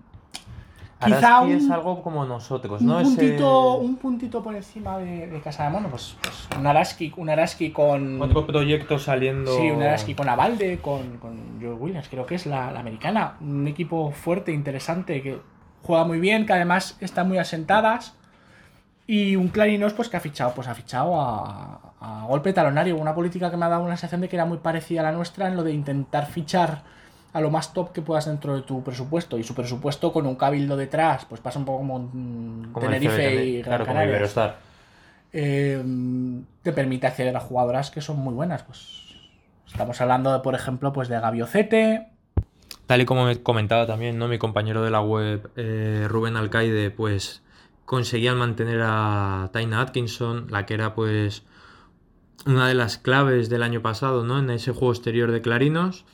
[1.05, 5.65] quizá un, es algo como nosotros, un puntito, un puntito por encima de, de Casa
[5.65, 5.89] de Mono.
[5.89, 8.21] Pues, pues un, Araski, un Araski con...
[8.21, 9.55] Otro proyecto saliendo.
[9.57, 13.35] Sí, una Araski con Avalde, con, con Joe Williams, creo que es la, la americana.
[13.41, 15.39] Un equipo fuerte, interesante, que
[15.87, 18.15] juega muy bien, que además están muy asentadas.
[19.07, 22.97] Y un Clarinos, pues que ha fichado, pues ha fichado a, a golpe talonario.
[22.97, 25.13] Una política que me ha dado una sensación de que era muy parecida a la
[25.13, 26.83] nuestra en lo de intentar fichar
[27.33, 29.39] a lo más top que puedas dentro de tu presupuesto.
[29.39, 33.45] Y su presupuesto con un cabildo detrás, pues pasa un poco como mm, como Tenerife
[33.45, 34.65] y Gran Claro, como Iberostar.
[35.33, 35.83] eh,
[36.63, 38.63] te permite acceder a jugadoras que son muy buenas.
[38.65, 39.21] Pues
[39.67, 42.09] estamos hablando, de, por ejemplo, pues de Gaviocete.
[42.87, 44.29] Tal y como me comentaba también, ¿no?
[44.29, 47.43] Mi compañero de la web, eh, Rubén Alcaide, pues
[47.85, 51.43] conseguían mantener a Taina Atkinson, la que era pues
[52.47, 54.39] una de las claves del año pasado, ¿no?
[54.39, 56.05] En ese juego exterior de Clarinos.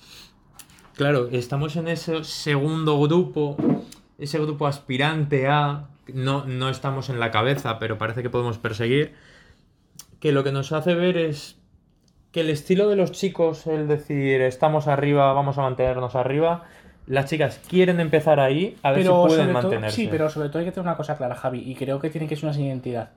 [0.96, 3.56] Claro, estamos en ese segundo grupo,
[4.18, 5.88] ese grupo aspirante a.
[6.12, 9.14] No, no estamos en la cabeza, pero parece que podemos perseguir.
[10.20, 11.58] Que lo que nos hace ver es
[12.32, 16.64] que el estilo de los chicos, el decir estamos arriba, vamos a mantenernos arriba,
[17.06, 19.96] las chicas quieren empezar ahí a ver Pero si pueden todo, mantenerse.
[19.96, 22.26] sí, pero sobre todo hay que tener una cosa clara, Javi, y creo que tiene
[22.28, 23.10] que ser una identidad.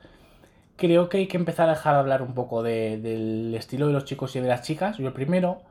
[0.75, 3.93] Creo que hay que empezar a dejar de hablar un poco de- del estilo de
[3.93, 5.61] los chicos y de las chicas, yo el primero,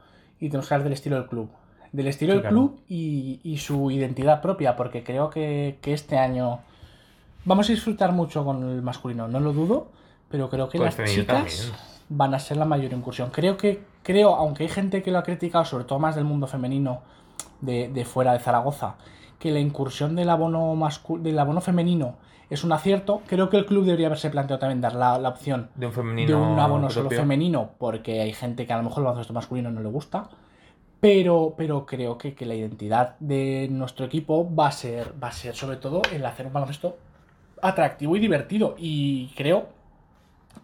[0.41, 1.51] y tenemos que hablar del estilo del club.
[1.93, 2.57] Del estilo Sí, del claro.
[2.57, 6.61] club y, y su identidad propia, porque creo que, que este año
[7.45, 9.89] vamos a disfrutar mucho con el masculino, no lo dudo,
[10.31, 11.93] pero creo que las chicas también.
[12.17, 13.31] Van a ser la mayor incursión.
[13.31, 16.47] Creo que, creo, aunque hay gente que lo ha criticado, sobre todo más del mundo
[16.47, 17.03] femenino
[17.61, 18.97] de, de fuera de Zaragoza,
[19.39, 20.77] que la incursión del abono
[21.21, 22.17] del abono femenino
[22.51, 25.71] es un acierto, creo que el club debería haberse planteado también dar la, la opción
[25.75, 26.29] de un femenino.
[26.29, 29.71] de un abono solo femenino, porque hay gente que a lo mejor el baloncesto masculino
[29.71, 30.29] no le gusta.
[31.01, 35.33] Pero, pero creo que, que la identidad de nuestro equipo va a ser, va a
[35.33, 36.97] ser sobre todo el hacer un baloncesto
[37.61, 38.75] atractivo y divertido.
[38.79, 39.69] Y creo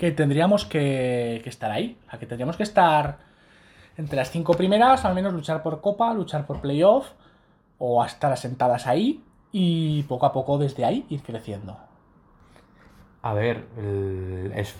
[0.00, 3.18] que tendríamos que, estar ahí, o sea, que tendríamos que estar
[3.98, 7.10] entre las cinco primeras, al menos luchar por copa, luchar por playoff,
[7.76, 9.22] o estar asentadas ahí
[9.52, 11.76] y poco a poco desde ahí ir creciendo.
[13.20, 13.66] A ver,
[14.54, 14.74] es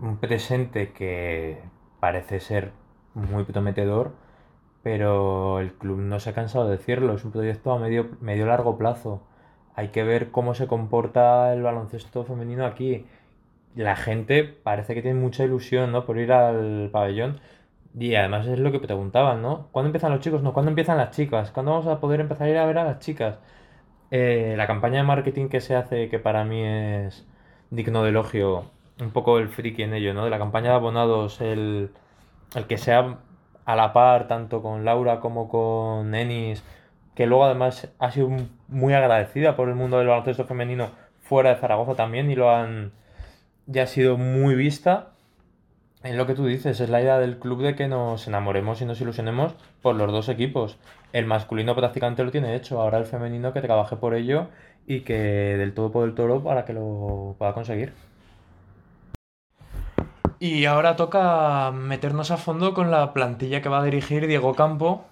[0.00, 1.60] un presente que
[1.98, 2.70] parece ser
[3.14, 4.12] muy prometedor,
[4.84, 8.46] pero el club no se ha cansado de decirlo, es un proyecto a medio, medio
[8.46, 9.22] largo plazo.
[9.74, 13.06] Hay que ver cómo se comporta el baloncesto femenino aquí.
[13.74, 16.04] La gente parece que tiene mucha ilusión, ¿no?
[16.04, 17.40] por ir al pabellón.
[17.98, 19.68] Y además es lo que preguntaban, ¿no?
[19.72, 20.42] ¿Cuándo empiezan los chicos?
[20.42, 21.50] No, ¿cuándo empiezan las chicas?
[21.50, 23.38] ¿Cuándo vamos a poder empezar a ir a ver a las chicas?
[24.10, 27.26] Eh, la campaña de marketing que se hace, que para mí es
[27.70, 30.24] digno de elogio, un poco el friki en ello, ¿no?
[30.24, 31.90] De la campaña de abonados, el,
[32.54, 33.18] el que sea
[33.64, 36.64] a la par tanto con Laura como con Enis,
[37.14, 38.30] que luego además ha sido
[38.68, 40.90] muy agradecida por el mundo del baloncesto femenino
[41.20, 42.92] fuera de Zaragoza también y lo han
[43.70, 45.10] ya ha sido muy vista.
[46.02, 48.86] En lo que tú dices, es la idea del club de que nos enamoremos y
[48.86, 50.78] nos ilusionemos por los dos equipos.
[51.12, 54.48] El masculino prácticamente lo tiene hecho, ahora el femenino que trabaje por ello
[54.86, 57.92] y que del todo por el toro para que lo pueda conseguir.
[60.38, 65.04] Y ahora toca meternos a fondo con la plantilla que va a dirigir Diego Campo,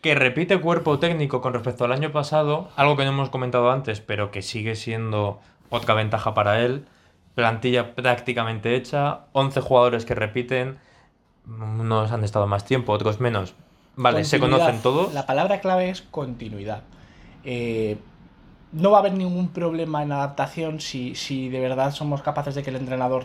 [0.00, 4.00] que repite cuerpo técnico con respecto al año pasado, algo que no hemos comentado antes,
[4.00, 5.40] pero que sigue siendo
[5.70, 6.86] otra ventaja para él.
[7.34, 10.78] Plantilla prácticamente hecha, 11 jugadores que repiten,
[11.46, 13.54] unos han estado más tiempo, otros menos.
[13.96, 15.12] Vale, se conocen todos.
[15.12, 16.82] La palabra clave es continuidad.
[17.44, 17.98] Eh,
[18.72, 22.62] no va a haber ningún problema en adaptación si, si de verdad somos capaces de
[22.62, 23.24] que el entrenador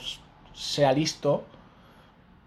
[0.53, 1.43] sea listo,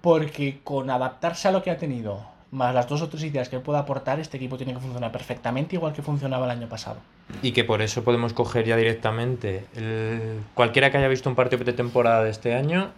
[0.01, 3.61] porque con adaptarse a lo que ha tenido, más las dos o tres ideas que
[3.61, 6.99] pueda aportar, este equipo tiene que funcionar perfectamente igual que funcionaba el año pasado.
[7.43, 9.67] Y que por eso podemos coger ya directamente.
[9.77, 12.91] el- Cualquiera que haya visto un partido de temporada de este año,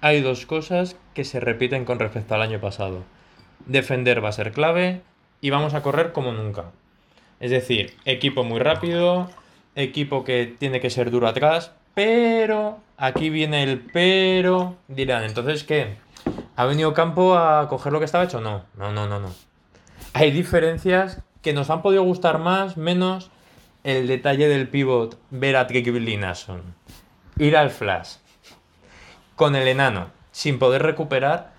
[0.00, 3.02] hay dos cosas que se repiten con respecto al año pasado.
[3.66, 5.02] Defender va a ser clave
[5.40, 6.66] y vamos a correr como nunca.
[7.40, 9.28] Es decir, equipo muy rápido,
[9.74, 14.76] equipo que tiene que ser duro atrás, pero aquí viene el pero.
[14.88, 15.96] Dirán, entonces, ¿qué?
[16.56, 18.40] ¿Ha venido Campo a coger lo que estaba hecho?
[18.40, 19.30] No, no, no, no, no.
[20.14, 23.30] Hay diferencias que nos han podido gustar más, menos
[23.84, 25.86] el detalle del pivot, ver a Trick
[26.18, 26.62] Nason,
[27.38, 28.16] ir al flash,
[29.36, 31.52] con el enano, sin poder recuperar,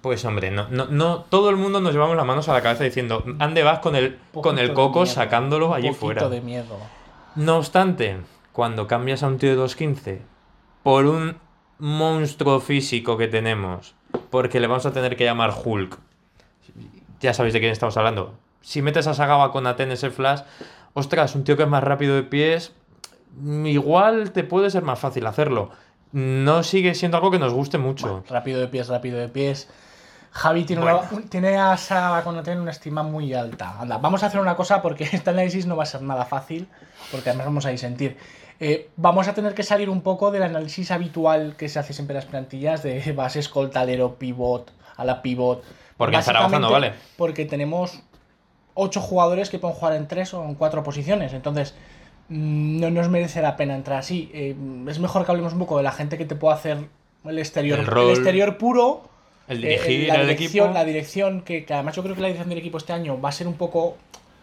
[0.00, 2.84] pues hombre, no, no, no, todo el mundo nos llevamos las manos a la cabeza
[2.84, 6.28] diciendo, ande vas con el, con el coco miedo, sacándolo allí fuera.
[6.30, 6.78] de miedo.
[7.34, 8.16] No obstante,
[8.52, 10.20] cuando cambias a un tío de 2.15
[10.82, 11.36] por un
[11.78, 13.94] monstruo físico que tenemos,
[14.30, 15.98] porque le vamos a tener que llamar Hulk,
[17.20, 18.34] ya sabéis de quién estamos hablando.
[18.62, 20.40] Si metes a Sagaba con Aten ese flash,
[20.94, 22.72] ostras, un tío que es más rápido de pies,
[23.64, 25.70] igual te puede ser más fácil hacerlo.
[26.12, 28.24] No sigue siendo algo que nos guste mucho.
[28.28, 29.68] Rápido de pies, rápido de pies.
[30.32, 31.00] Javi tiene, Bueno.
[31.00, 33.76] una- un- tiene a Sara Konaté una estima muy alta.
[33.80, 36.68] Anda, vamos a hacer una cosa porque este análisis no va a ser nada fácil,
[37.10, 38.16] porque además vamos a disentir.
[38.62, 42.12] Eh, vamos a tener que salir un poco del análisis habitual que se hace siempre
[42.12, 45.64] en las plantillas de base, escolta, alero, pivot, a la pivot.
[45.96, 46.92] Porque en Zaragoza no vale.
[47.16, 48.02] Porque tenemos
[48.74, 51.32] ocho jugadores que pueden jugar en tres o en cuatro posiciones.
[51.32, 51.74] Entonces,
[52.28, 54.30] mm, no nos merece la pena entrar así.
[54.34, 54.54] Eh,
[54.88, 56.88] es mejor que hablemos un poco de la gente que te puede hacer
[57.24, 59.08] el exterior, El exterior puro.
[59.48, 60.74] El eh, dirigir la el dirección, equipo.
[60.78, 63.30] La dirección, que, que además yo creo que la dirección del equipo este año va
[63.30, 63.96] a ser un poco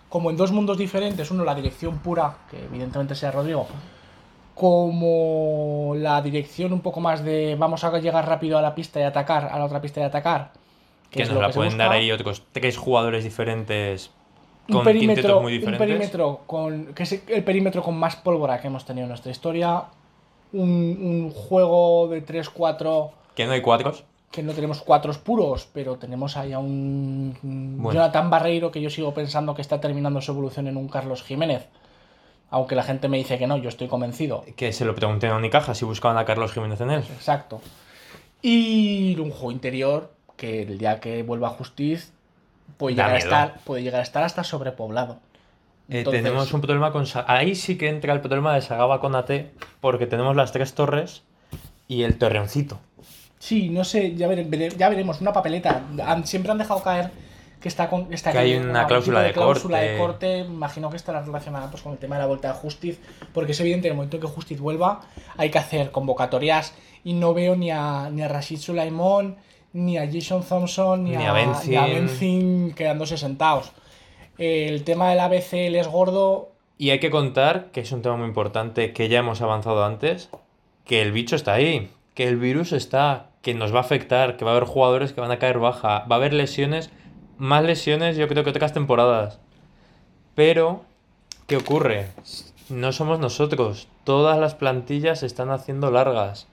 [0.09, 1.29] como en dos mundos diferentes.
[1.29, 3.67] Uno, la dirección pura, que evidentemente sea Rodrigo.
[4.57, 9.03] Como la dirección un poco más de vamos a llegar rápido a la pista y
[9.03, 10.51] atacar, a la otra pista y atacar.
[11.11, 14.09] que es nos lo la que pueden dar ahí otros tres jugadores diferentes
[14.67, 15.87] un con perímetro, tintetos muy un diferentes.
[15.87, 19.83] perímetro con que es el perímetro con más pólvora que hemos tenido en nuestra historia.
[20.53, 24.05] Un, un juego de 3-4 Que no hay cuatros.
[24.31, 27.99] que no tenemos cuatros puros, pero tenemos ahí a un un Bueno.
[27.99, 31.67] Jonathan Barreiro que yo sigo pensando que está terminando su evolución en un Carlos Jiménez.
[32.49, 34.45] Aunque la gente me dice que no, yo estoy convencido.
[34.55, 37.03] Que se lo pregunté a Unicaja si buscaban a Carlos Jiménez en él.
[37.15, 37.61] Exacto.
[38.41, 42.13] Y un juego interior que el día que vuelva a Justiz
[42.77, 45.19] puede llegar, a estar, puede llegar a estar hasta sobrepoblado.
[45.89, 47.05] Eh, Entonces- tenemos un problema con...
[47.27, 49.31] Ahí sí que entra el problema de Sagaba con AT,
[49.81, 51.23] porque tenemos las tres torres
[51.87, 52.79] y el torreoncito.
[53.39, 55.21] Sí, no sé, ya, vere- ya veremos.
[55.21, 55.81] Una papeleta.
[56.05, 57.11] Han- siempre han dejado caer
[57.59, 60.37] que está con está Que hay una algún cláusula de cláusula de corte.
[60.37, 60.39] corte.
[60.39, 62.99] Imagino que estará relacionada pues, con el tema de la vuelta de Justiz.
[63.33, 65.01] Porque es evidente en el momento en que Justiz vuelva,
[65.37, 66.73] hay que hacer convocatorias.
[67.03, 69.37] Y no veo ni a, ni a Rashid Sulaimon,
[69.73, 71.77] ni a Jason Thompson, ni, Ni a, a Benzin.
[71.77, 73.71] a Benzin quedándose sentados.
[74.37, 76.51] El tema del ABCL es gordo.
[76.77, 80.29] Y hay que contar, que es un tema muy importante, que ya hemos avanzado antes,
[80.85, 81.89] que el bicho está ahí.
[82.13, 85.21] que el virus está, que nos va a afectar, que va a haber jugadores que
[85.21, 86.89] van a caer baja, va a haber lesiones,
[87.37, 89.39] más lesiones yo creo que otras temporadas.
[90.35, 90.83] Pero,
[91.47, 92.07] ¿qué ocurre?
[92.69, 96.47] No somos nosotros, todas las plantillas se están haciendo largas.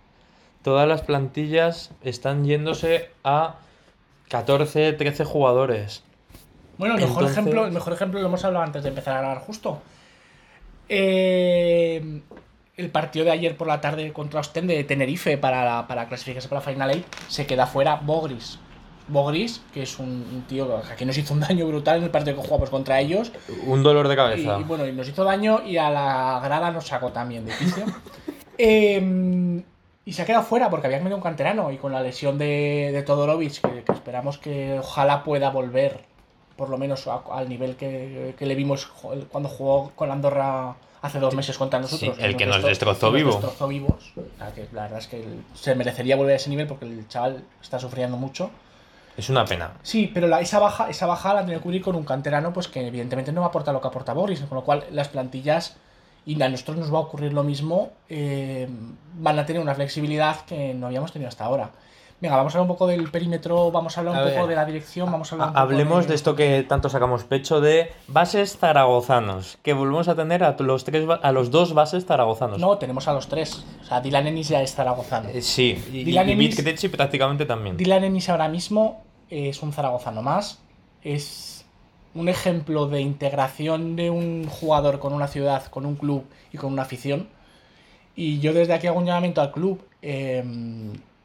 [0.63, 3.57] Todas las plantillas están yéndose a
[4.31, 6.03] 14, 13 jugadores.
[6.79, 9.21] Bueno, el mejor, Entonces- ejemplo, el mejor ejemplo lo hemos hablado antes de empezar a
[9.21, 9.83] grabar justo.
[10.89, 12.21] Eh,
[12.77, 16.61] el partido de ayer por la tarde contra Ostende de Tenerife para, para clasificarse para
[16.61, 18.59] la Final Eight se queda fuera Bogris.
[19.09, 22.37] Bogris, que es un, un tío que nos hizo un daño brutal en el partido
[22.41, 23.33] que jugamos contra ellos.
[23.67, 24.59] Un dolor de Y, cabeza.
[24.61, 27.85] y bueno, y nos hizo daño y a la grada nos sacó también de quicio.
[28.57, 29.63] Eh,
[30.05, 32.91] y se ha quedado fuera porque había metido un canterano y con la lesión de,
[32.93, 36.05] de Todorovic, que, que esperamos que ojalá pueda volver
[36.57, 38.87] por lo menos a- al nivel que, que le vimos
[39.31, 42.17] cuando jugó con Andorra hace dos meses contra nosotros.
[42.17, 44.13] Sí, el que nos destro- destrozó destrozó vivos.
[44.17, 45.25] O sea, que la verdad es que
[45.55, 48.51] se merecería volver a ese nivel porque el chaval está sufriendo mucho.
[49.17, 49.73] Es una pena.
[49.83, 52.67] Sí, pero la- esa baja, esa baja la tenido que cubrir con un canterano, pues
[52.69, 55.77] que evidentemente no va a aportar lo que aporta Boris, con lo cual las plantillas,
[56.27, 58.69] y a nosotros nos va a ocurrir lo mismo, eh,
[59.15, 61.71] van a tener una flexibilidad que no habíamos tenido hasta ahora.
[62.25, 64.65] Venga, vamos a hablar un poco del perímetro, vamos a hablar un poco de la
[64.65, 67.93] dirección, vamos a hablar un Ha- poco Hablemos de esto que tanto sacamos pecho de
[68.09, 72.59] bases zaragozanos, que volvemos a tener a los tres a los dos bases zaragozanos.
[72.59, 73.63] No, tenemos a los tres.
[73.83, 75.29] O sea, Dylan Ennis ya es zaragozano.
[75.29, 77.77] Eh, sí, y, Dylan y Ennis- prácticamente también.
[77.77, 80.63] Dylan Ennis ahora mismo es un zaragozano más.
[81.03, 81.67] Es
[82.15, 86.73] un ejemplo de integración de un jugador con una ciudad, con un club y con
[86.73, 87.29] una afición.
[88.17, 89.85] Y yo desde aquí hago un llamamiento al club.
[90.01, 90.43] Eh,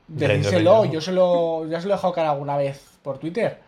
[0.10, 3.60] decírselo, yo se lo, ya se lo he dejado caer alguna vez por Twitter.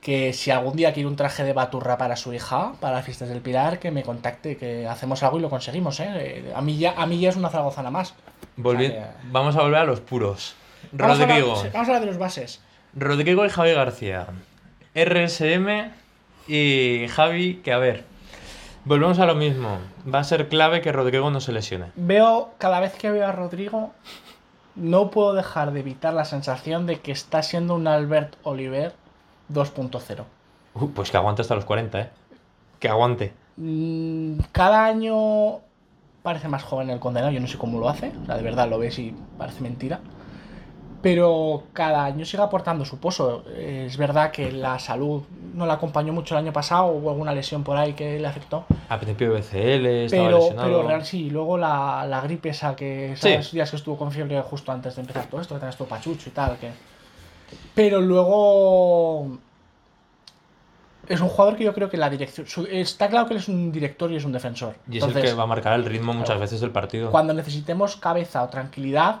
[0.00, 3.28] Que si algún día quiere un traje de baturra para su hija, para las fiestas
[3.30, 5.98] del Pilar, que me contacte, que hacemos algo y lo conseguimos.
[6.00, 6.52] ¿eh?
[6.54, 8.14] A, mí ya, a mí ya es una zaragozana más.
[8.58, 10.56] Volvi- o sea que- Vamos a volver a los puros.
[10.92, 11.56] Vamos a Rodrigo.
[11.56, 12.60] sí, vamos a hablar de los bases.
[12.94, 14.26] Rodrigo y Javi García.
[14.94, 15.90] RSM
[16.48, 18.04] y Javi, que a ver.
[18.84, 19.78] Volvemos a lo mismo.
[20.12, 21.86] Va a ser clave que Rodrigo no se lesione.
[21.96, 23.92] Veo, cada vez que veo a Rodrigo,
[24.76, 28.94] no puedo dejar de evitar la sensación de que está siendo un Albert Oliver
[29.52, 30.24] 2.0.
[30.74, 32.10] Uh, pues que aguante hasta los 40, ¿eh?
[32.80, 33.32] Que aguante.
[33.56, 35.60] Mm, Cada año
[36.22, 38.68] parece más joven el condenado, yo no sé cómo lo hace, o sea, de verdad
[38.68, 40.00] lo ves y parece mentira.
[41.04, 43.44] Pero cada año sigue aportando su pozo.
[43.48, 45.22] Eh, Es verdad que la salud
[45.54, 48.64] no la acompañó mucho el año pasado, hubo alguna lesión por ahí que le afectó.
[48.88, 50.66] A principio de BCL, estaba Pero, lesionado.
[50.68, 53.36] pero real sí, luego la, la gripe esa que Sí.
[53.52, 56.30] días que estuvo con fiebre justo antes de empezar todo esto, que tenías todo pachucho
[56.30, 56.70] y tal, que.
[57.74, 59.38] Pero luego
[61.06, 62.46] es un jugador que yo creo que la dirección.
[62.70, 64.74] está claro que él es un director y es un defensor.
[64.90, 66.40] Y es el que va a marcar el ritmo muchas claro.
[66.40, 67.10] veces del partido.
[67.10, 69.16] cuando necesitemos cabeza o tranquilidad,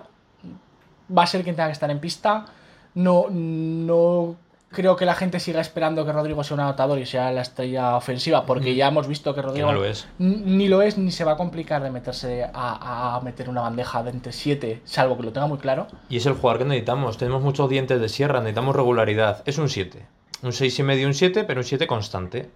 [1.16, 2.46] va a ser quien tenga que estar en pista.
[2.94, 4.36] No, no
[4.74, 7.96] creo que la gente siga esperando que Rodrigo sea un anotador y sea la estrella
[7.96, 10.06] ofensiva, porque ya hemos visto que Rodrigo no lo es.
[10.18, 14.02] Ni lo es, ni se va a complicar de meterse a, a meter una bandeja
[14.02, 15.86] de entre 7, salvo que lo tenga muy claro.
[16.10, 17.16] Y es el jugador que necesitamos.
[17.16, 19.42] Tenemos muchos dientes de sierra, necesitamos regularidad.
[19.46, 20.04] Es un 7.
[20.42, 22.50] Un 6 y medio, un 7, pero un 7 constante.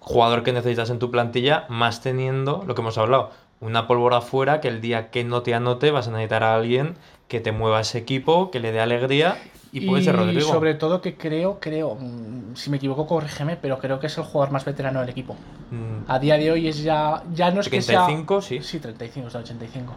[0.00, 3.30] Jugador que necesitas en tu plantilla, más teniendo lo que hemos hablado.
[3.62, 6.96] Una pólvora fuera que el día que no te anote vas a necesitar a alguien
[7.28, 9.38] que te mueva ese equipo, que le dé alegría
[9.70, 10.40] y puede ser Rodrigo.
[10.48, 14.24] sobre todo que creo, creo, mm, si me equivoco corrígeme, pero creo que es el
[14.24, 15.36] jugador más veterano del equipo.
[15.70, 18.04] Mm, A día de hoy es ya, ya no es que sea...
[18.04, 18.60] 35, sí.
[18.62, 19.94] Sí, 35, está 85.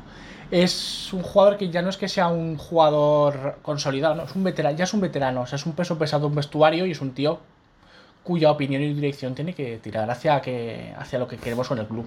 [0.51, 4.43] Es un jugador que ya no es que sea un jugador consolidado, no, es un
[4.43, 7.01] veterano, ya es un veterano, o sea, es un peso pesado un vestuario y es
[7.01, 7.39] un tío
[8.23, 11.87] cuya opinión y dirección tiene que tirar hacia, que, hacia lo que queremos con el
[11.87, 12.05] club.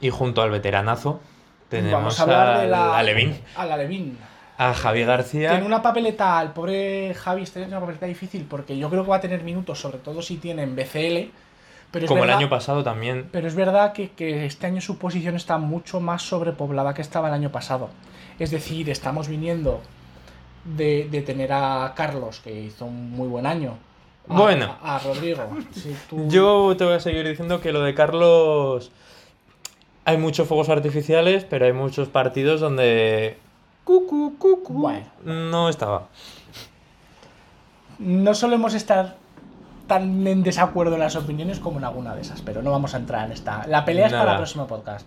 [0.00, 1.20] Y junto al veteranazo
[1.68, 4.16] tenemos Vamos a hablar de la, a Levin, A la Levin.
[4.56, 5.50] a Javi García.
[5.50, 9.16] Tiene una papeleta, el pobre Javi está una papeleta difícil porque yo creo que va
[9.16, 11.30] a tener minutos, sobre todo si tienen BCL.
[11.90, 13.28] Pero Como el año pasado también.
[13.32, 17.28] Pero es verdad que, que este año su posición está mucho más sobrepoblada que estaba
[17.28, 17.88] el año pasado.
[18.38, 19.80] Es decir, estamos viniendo
[20.64, 23.78] de, de tener a Carlos, que hizo un muy buen año.
[24.28, 24.76] A, Bueno.
[24.82, 25.48] A, a Rodrigo.
[26.10, 28.90] Tú- Yo te voy a seguir diciendo que lo de Carlos.
[30.08, 33.36] Hay muchos fuegos artificiales, pero hay muchos partidos donde.
[33.84, 34.72] Cucu, cucu.
[34.72, 35.04] Bueno.
[35.22, 36.08] No estaba.
[37.98, 39.16] No solemos estar
[39.86, 42.96] tan en desacuerdo en las opiniones como en alguna de esas, pero no vamos a
[42.96, 43.66] entrar en esta.
[43.66, 45.06] La pelea es para el próximo podcast.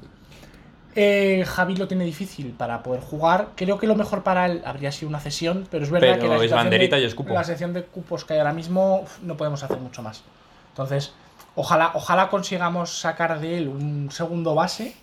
[0.94, 3.48] Eh, Javi lo tiene difícil para poder jugar.
[3.56, 6.38] Creo que lo mejor para él habría sido una cesión, pero es verdad Pero que
[6.38, 9.64] la es banderita de, y la sección de cupos que hay ahora mismo no podemos
[9.64, 10.22] hacer mucho más.
[10.70, 11.16] Entonces,
[11.56, 14.96] ojalá, ojalá consigamos sacar de él un segundo base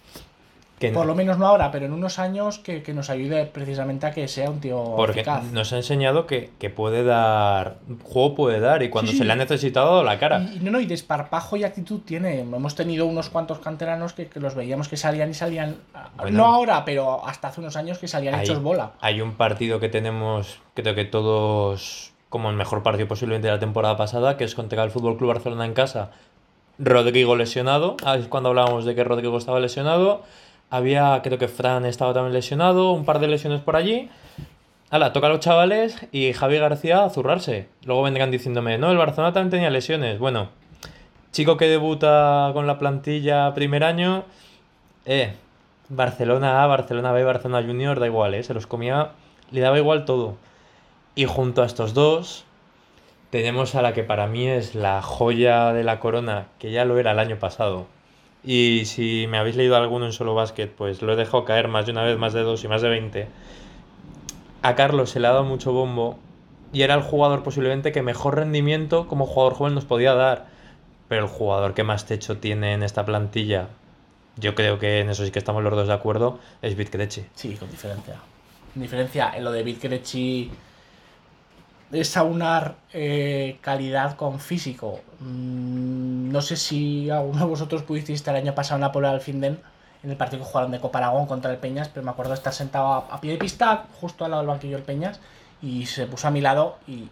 [0.78, 4.06] Que Por lo menos no ahora, pero en unos años que, que nos ayude precisamente
[4.06, 5.42] a que sea un tío porque eficaz.
[5.50, 7.78] nos ha enseñado que, que puede dar.
[8.04, 9.18] Juego puede dar y cuando Sí, sí.
[9.18, 10.40] se le ha necesitado la cara.
[10.54, 12.38] Y, no, no, y desparpajo y actitud tiene.
[12.42, 15.78] Hemos tenido unos cuantos canteranos que, que los veíamos que salían y salían.
[15.94, 16.38] ah, Bueno.
[16.38, 18.92] no ahora, pero hasta hace unos años que salían Hay- hechos bola.
[19.00, 23.58] Hay un partido que tenemos, creo que todos, como el mejor partido posiblemente de la
[23.58, 26.12] temporada pasada, que es contra el Fútbol Club Barcelona en casa.
[26.78, 27.96] Rodrigo lesionado.
[28.04, 30.22] Ah, cuando hablábamos de que Rodrigo estaba lesionado.
[30.70, 34.10] Había, creo que Fran estaba también lesionado, un par de lesiones por allí.
[34.90, 37.68] Hala, toca a los chavales y Javi García a zurrarse.
[37.84, 40.18] Luego vendrán diciéndome, no, el Barcelona también tenía lesiones.
[40.18, 40.48] Bueno,
[41.32, 44.24] chico que debuta con la plantilla primer año,
[45.04, 45.34] eh,
[45.88, 49.12] Barcelona A, Barcelona B, Barcelona Junior, da igual, eh, se los comía,
[49.50, 50.36] le daba igual todo.
[51.14, 52.44] Y junto a estos dos,
[53.30, 56.98] tenemos a la que para mí es la joya de la corona, que ya lo
[56.98, 57.86] era el año pasado.
[58.44, 61.86] Y si me habéis leído alguno en solo básquet, pues lo he dejado caer más
[61.86, 63.28] de una vez, más de dos y más de 20.
[64.62, 66.18] A Carlos se le ha dado mucho bombo
[66.72, 70.46] y era el jugador posiblemente que mejor rendimiento como jugador joven nos podía dar.
[71.08, 73.68] Pero el jugador que más techo tiene en esta plantilla,
[74.36, 77.24] yo creo que en eso sí que estamos los dos de acuerdo, es Bitkerechi.
[77.34, 78.16] Sí, con diferencia.
[78.72, 80.50] Con diferencia, en lo de Bitkerechi
[81.92, 85.00] es aunar eh, calidad con físico.
[85.20, 89.12] Mm, no sé si alguno de vosotros pudisteis estar el año pasado en la Pola
[89.12, 89.60] del Finden,
[90.02, 92.52] en el partido que jugaron de Copa Aragón contra el Peñas, pero me acuerdo estar
[92.52, 95.20] sentado a, pie de pista, justo al lado del banquillo del Peñas,
[95.62, 97.08] y se puso a mi lado y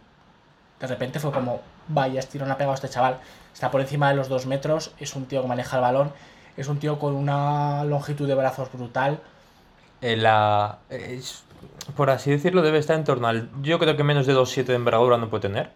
[0.79, 3.19] de repente fue como, vaya, estirón ha pegado este chaval.
[3.53, 6.13] Está por encima de los dos metros, es un tío que maneja el balón,
[6.57, 9.21] es un tío con una longitud de brazos brutal.
[10.03, 10.79] Eh, la,
[11.95, 13.49] por así decirlo, debe estar en torno al.
[13.63, 15.71] Yo creo que menos de 2,7 de envergadura no puede tener.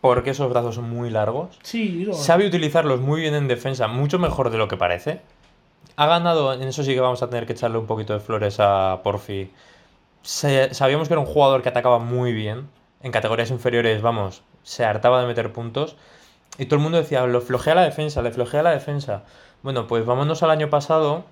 [0.00, 1.58] Porque esos brazos son muy largos.
[1.62, 5.20] Sí, lo- Sabe utilizarlos muy bien en defensa, mucho mejor de lo que parece.
[5.96, 8.56] Ha ganado, en eso sí que vamos a tener que echarle un poquito de flores
[8.58, 9.50] a Porfi.
[10.22, 12.68] Se- sabíamos que era un jugador que atacaba muy bien.
[13.02, 15.96] En categorías inferiores, vamos, se hartaba de meter puntos.
[16.58, 19.22] Y todo el mundo decía, lo flojea la defensa, le flojea la defensa.
[19.62, 21.24] Bueno, pues vámonos al año pasado,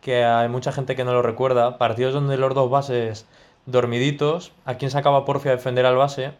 [0.00, 1.78] que hay mucha gente que no lo recuerda.
[1.78, 3.26] Partidos donde los dos bases
[3.66, 6.32] dormiditos, ¿a quién sacaba Porfi a defender al base?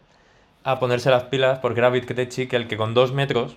[0.65, 3.57] A ponerse las pilas, porque era Bitketechi, que el que con dos metros,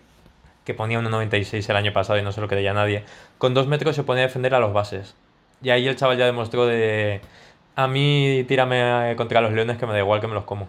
[0.65, 3.03] que ponía 1,96 el año pasado y no se lo creía nadie,
[3.37, 5.15] con dos metros se ponía a defender a los bases.
[5.61, 7.21] Y ahí el chaval ya demostró de,
[7.75, 10.67] a mí tírame contra los leones que me da igual que me los como.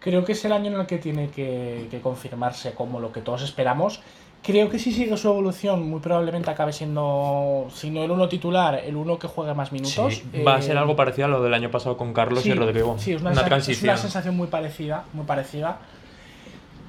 [0.00, 3.20] Creo que es el año en el que tiene que, que confirmarse como lo que
[3.20, 4.00] todos esperamos.
[4.42, 8.76] Creo que si sigue su evolución, muy probablemente acabe siendo, si no el uno titular,
[8.82, 10.14] el uno que juegue más minutos.
[10.32, 12.50] Sí, va a ser Eh, algo parecido a lo del año pasado con Carlos sí,
[12.50, 12.96] y Rodrigo.
[12.98, 15.78] Sí, es una, una es una sensación muy parecida, muy parecida.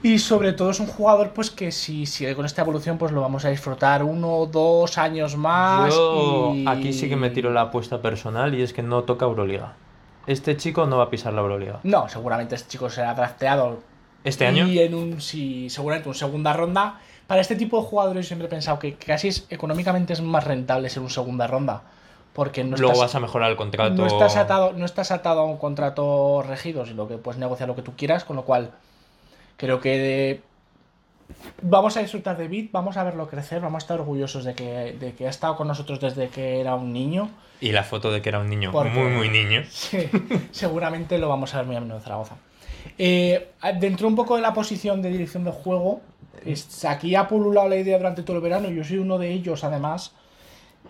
[0.03, 3.21] Y sobre todo es un jugador pues que si sigue con esta evolución pues lo
[3.21, 5.93] vamos a disfrutar uno dos años más.
[5.93, 9.25] Yo y- aquí sí que me tiro la apuesta personal y es que no toca
[9.25, 9.73] Euroliga.
[10.25, 11.81] Este chico no va a pisar la Euroliga.
[11.83, 13.79] No, seguramente este chico será drafteado
[14.23, 14.67] ¿Este año?
[14.67, 16.99] Y en un, sí, seguramente un segunda ronda.
[17.31, 20.89] Para este tipo de jugadores siempre he pensado que casi es, económicamente es más rentable
[20.89, 21.81] ser un segunda ronda.
[22.33, 23.93] Porque no Luego estás, vas a mejorar el contrato.
[23.95, 27.75] no estás atado, no estás atado a un contrato regido, sino que puedes negociar lo
[27.77, 28.71] que tú quieras, con lo cual
[29.55, 30.41] creo que de-
[31.61, 34.97] vamos a disfrutar de Bit, vamos a verlo crecer, vamos a estar orgullosos de que,
[34.99, 37.29] de que ha estado con nosotros desde que era un niño.
[37.61, 39.63] Y la foto de que era un niño Porque- muy, muy niño.
[39.69, 40.09] Sí,
[40.51, 42.35] seguramente lo vamos a ver muy a menudo en Zaragoza.
[42.97, 46.01] Eh, dentro un poco de la posición de dirección de juego,
[46.45, 49.63] es- aquí ha pululado la idea durante todo el verano, yo soy uno de ellos
[49.63, 50.13] además,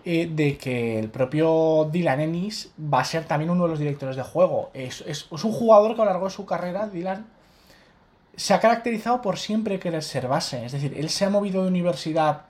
[0.04, 4.16] eh, de que el propio Dylan Ennis va a ser también uno de los directores
[4.16, 4.70] de juego.
[4.74, 7.26] Es, es- es un jugador que a lo largo de su carrera, Dylan,
[8.34, 10.64] se ha caracterizado por siempre querer ser base.
[10.64, 12.42] Es decir, él se ha movido de universidad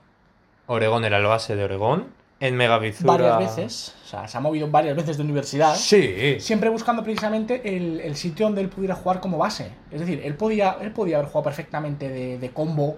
[0.69, 2.07] Oregón era el base de Oregón.
[2.43, 3.13] En Megavizura.
[3.13, 5.75] varias veces, o sea, se ha movido varias veces de universidad.
[5.77, 6.37] Sí.
[6.41, 9.73] siempre buscando precisamente el, el sitio donde él pudiera jugar como base.
[9.91, 12.97] Es decir, él podía, él podía haber jugado perfectamente de, de combo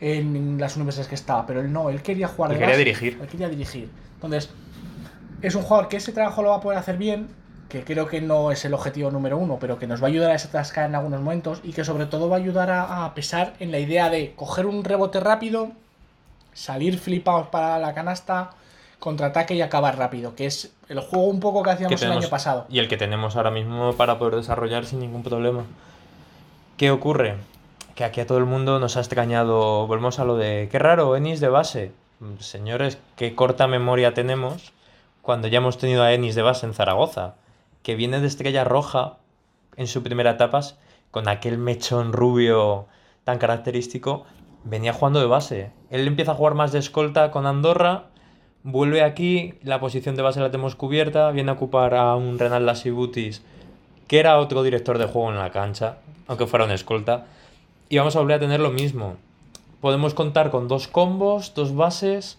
[0.00, 2.84] en las universidades que estaba, pero él no, él quería jugar Él de quería base.
[2.84, 3.18] dirigir.
[3.22, 3.90] Él quería dirigir.
[4.16, 4.50] Entonces,
[5.40, 7.28] es un jugador que ese trabajo lo va a poder hacer bien,
[7.68, 10.30] que creo que no es el objetivo número uno, pero que nos va a ayudar
[10.30, 13.54] a desatascar en algunos momentos y que sobre todo va a ayudar a, a pesar
[13.60, 15.72] en la idea de coger un rebote rápido,
[16.52, 18.50] salir flipados para la canasta,
[19.04, 22.30] contraataque y acabar rápido, que es el juego un poco que hacíamos que el año
[22.30, 22.64] pasado.
[22.70, 25.64] Y el que tenemos ahora mismo para poder desarrollar sin ningún problema.
[26.78, 27.36] ¿Qué ocurre?
[27.96, 29.86] Que aquí a todo el mundo nos ha extrañado.
[29.86, 30.70] Volvemos a lo de.
[30.72, 31.92] Qué raro, Ennis de base.
[32.20, 34.72] Mm, Señores, qué corta memoria tenemos
[35.20, 37.34] cuando ya hemos tenido a Ennis de base en Zaragoza.
[37.82, 39.18] Que viene de Estrella Roja
[39.76, 40.60] en su primera etapa
[41.10, 42.86] con aquel mechón rubio
[43.24, 44.24] tan característico.
[44.64, 45.72] Venía jugando de base.
[45.90, 48.06] Él empieza a jugar más de escolta con Andorra
[48.66, 52.64] Vuelve aquí, la posición de base la tenemos cubierta, viene a ocupar a un Renal
[52.64, 53.42] Lasibutis,
[54.08, 55.98] que era otro director de juego en la cancha,
[56.28, 57.26] aunque fuera un escolta.
[57.90, 59.18] Y vamos a volver a tener lo mismo.
[59.82, 62.38] Podemos contar con dos combos, dos bases.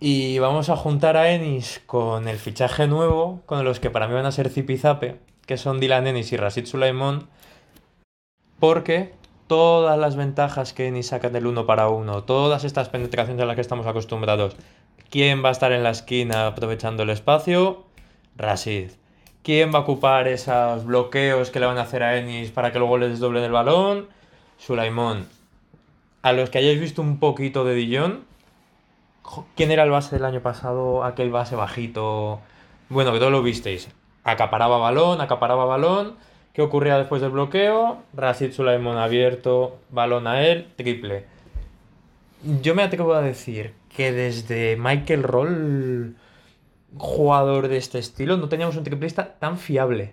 [0.00, 4.14] Y vamos a juntar a Ennis con el fichaje nuevo, con los que para mí
[4.14, 7.28] van a ser Zipizape, que son Dylan Ennis y Rashid Sulaimon.
[8.58, 9.14] Porque
[9.46, 13.54] todas las ventajas que Ennis saca del uno para uno, todas estas penetraciones a las
[13.54, 14.56] que estamos acostumbrados,
[15.10, 17.84] ¿quién va a estar en la esquina aprovechando el espacio?
[18.36, 18.90] Rashid.
[19.42, 22.78] ¿Quién va a ocupar esos bloqueos que le van a hacer a Ennis para que
[22.78, 24.08] luego le desdoblen el balón?
[24.58, 25.28] Sulaimon.
[26.22, 28.24] A los que hayáis visto un poquito de Dijon,
[29.54, 31.04] ¿quién era el base del año pasado?
[31.04, 32.40] Aquel base bajito.
[32.88, 33.90] Bueno, que todos lo visteis.
[34.24, 36.16] Acaparaba balón, acaparaba balón.
[36.54, 37.98] ¿Qué ocurría después del bloqueo?
[38.14, 41.26] Rashid Sulaimon abierto, balón a él, triple.
[42.60, 46.14] Yo me atrevo a decir que desde Michael Roll,
[46.98, 50.12] jugador de este estilo, no teníamos un triplista tan fiable.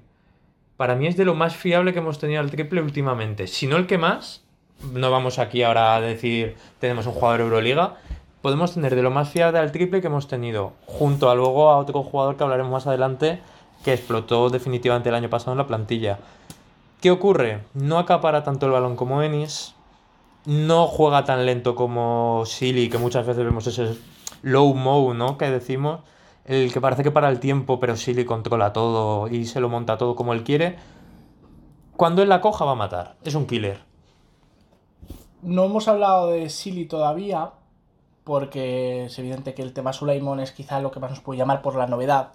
[0.77, 3.47] Para mí es de lo más fiable que hemos tenido al triple últimamente.
[3.47, 4.45] Si no el que más,
[4.93, 7.95] no vamos aquí ahora a decir tenemos un jugador Euroliga.
[8.41, 11.79] Podemos tener de lo más fiable al triple que hemos tenido, junto a luego a
[11.79, 13.41] otro jugador que hablaremos más adelante,
[13.83, 16.19] que explotó definitivamente el año pasado en la plantilla.
[17.01, 17.59] ¿Qué ocurre?
[17.73, 19.75] No acapara tanto el balón como Ennis,
[20.45, 23.95] no juega tan lento como Silly, que muchas veces vemos ese
[24.41, 25.37] low mo, ¿no?
[25.37, 26.01] Que decimos,
[26.45, 29.97] el que parece que para el tiempo, pero Silly controla todo y se lo monta
[29.97, 30.77] todo como él quiere.
[31.95, 33.79] Cuando él la coja va a matar, es un killer.
[35.43, 37.51] No hemos hablado de Silly todavía,
[38.23, 41.61] porque es evidente que el tema Sulaimon es quizá lo que más nos puede llamar
[41.61, 42.33] por la novedad.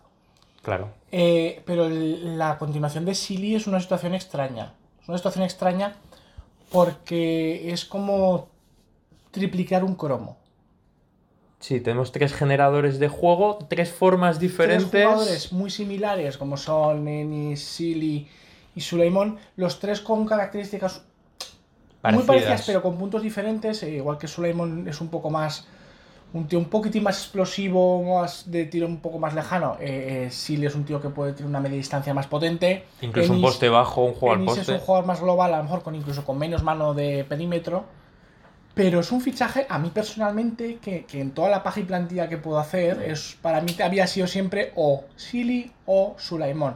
[0.62, 0.88] Claro.
[1.12, 4.74] Eh, pero el- la continuación de Silly es una situación extraña.
[5.00, 5.94] Es una situación extraña
[6.70, 8.48] porque es como
[9.30, 10.36] triplicar un cromo.
[11.60, 14.90] Sí, tenemos tres generadores de juego, tres formas diferentes.
[14.90, 18.28] Tres jugadores muy similares como son Ennis, Silly
[18.74, 21.02] y Sulaimon, los tres con características
[22.12, 25.66] muy parecidas pero con puntos diferentes, eh, igual que Sulaimon es un poco más
[26.36, 29.76] un tío un poquitín más explosivo, más de tiro un poco más lejano.
[29.80, 32.84] Eh, eh, Silly es un tío que puede tener una media distancia más potente.
[33.00, 34.72] Incluso un poste bajo, un al Ennis es poste.
[34.72, 37.84] un jugador más global, a lo mejor con incluso con menos mano de perímetro.
[38.74, 42.28] Pero es un fichaje, a mí personalmente, que, que en toda la paja y plantilla
[42.28, 46.74] que puedo hacer, es para mí había sido siempre o Silly o Sulaimon.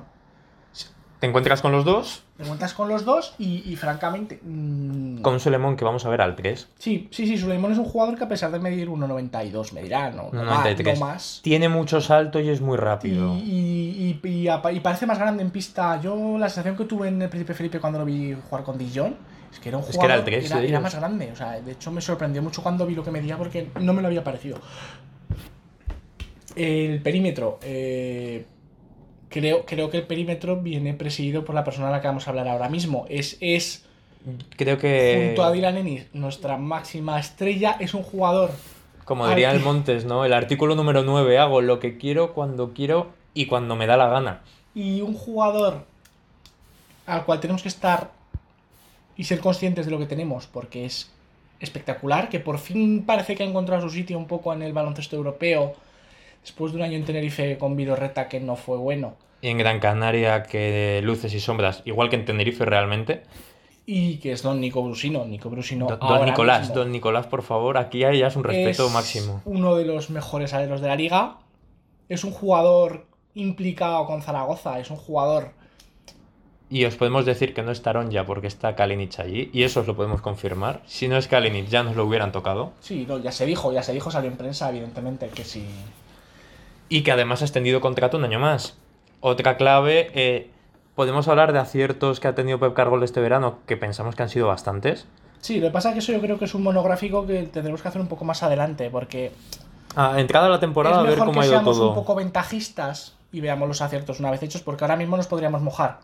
[1.20, 2.22] ¿Te encuentras con los dos?
[2.38, 4.40] Me cuentas con los dos y, y francamente.
[4.42, 6.68] mm, Con Sulemón, que vamos a ver al 3.
[6.78, 10.30] Sí, sí, sí, Sulaimon es un jugador que a pesar de medir 1,92, medirá, no,
[10.32, 10.98] no, 93.
[10.98, 11.40] no más.
[11.42, 13.34] Tiene mucho salto y es muy rápido.
[13.36, 16.00] y, y- y parece más grande en pista.
[16.00, 19.14] Yo la sensación que tuve en el Príncipe Felipe cuando lo vi jugar con Dijon
[19.52, 21.30] es que era un Es que jugador era el tres era, de era más grande.
[21.32, 24.00] O sea, de hecho me sorprendió mucho cuando vi lo que medía porque no me
[24.00, 24.58] lo había parecido.
[26.56, 27.58] El perímetro.
[27.62, 28.46] eh,
[29.30, 32.30] creo, creo que el perímetro viene presidido por la persona a la que vamos a
[32.30, 33.06] hablar ahora mismo.
[33.08, 33.86] Es, es
[34.56, 37.76] Creo que, junto a Dylan Ennis, nuestra máxima estrella.
[37.80, 38.50] Es un jugador
[39.10, 40.24] como diría el Montes, ¿no?
[40.24, 44.08] El artículo número 9, hago lo que quiero, cuando quiero y cuando me da la
[44.08, 44.42] gana.
[44.72, 45.84] y un jugador
[47.06, 48.12] al cual tenemos que estar
[49.16, 51.10] y ser conscientes de lo que tenemos, porque es
[51.58, 55.16] espectacular, que por fin parece que ha encontrado su sitio un poco en el baloncesto
[55.16, 55.74] europeo,
[56.42, 59.80] después de un año en Tenerife con Vidorreta que no fue bueno, Y en Gran
[59.80, 63.22] Canaria, que luces y sombras, igual que en Tenerife realmente.
[63.86, 65.24] y que es don Nico Brusino.
[65.24, 68.86] Nico Brusino Don, Nicolás, mismo don Nicolás, por favor, aquí hay ya es un respeto
[68.86, 69.42] es máximo.
[69.44, 71.38] uno de los mejores aleros de la liga,
[72.08, 75.52] es un jugador implicado con Zaragoza, es un jugador
[76.68, 79.86] Y os podemos decir que no es ya porque está Kalinic allí, y eso os
[79.88, 80.82] lo podemos confirmar.
[80.86, 82.72] Si no es Kalinic, ya nos lo hubieran tocado.
[82.80, 85.64] Sí, no, ya se dijo, ya se dijo, salió en prensa, evidentemente, que sí.
[86.90, 88.76] Y que además ha extendido contrato un año más.
[89.20, 90.50] Otra clave, eh,
[90.94, 94.28] podemos hablar de aciertos que ha tenido Pep Cargol este verano, que pensamos que han
[94.28, 95.06] sido bastantes.
[95.40, 97.80] Sí, lo que pasa es que eso yo creo que es un monográfico que tendremos
[97.80, 99.32] que hacer un poco más adelante, porque
[99.96, 101.88] Ah, entrada la temporada, a ver cómo que ha ido seamos todo.
[101.88, 105.62] un poco ventajistas y veamos los aciertos una vez hechos, porque ahora mismo nos podríamos
[105.62, 106.00] mojar.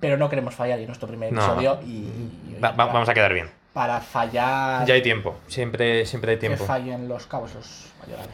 [0.00, 1.40] Pero no queremos fallar y en nuestro primer No.
[1.42, 3.48] episodio y, y- Va- va- vamos a quedar bien.
[3.72, 6.64] para fallar Ya hay tiempo, siempre, siempre hay que tiempo.
[6.64, 8.26] fallen los cabos los mayores.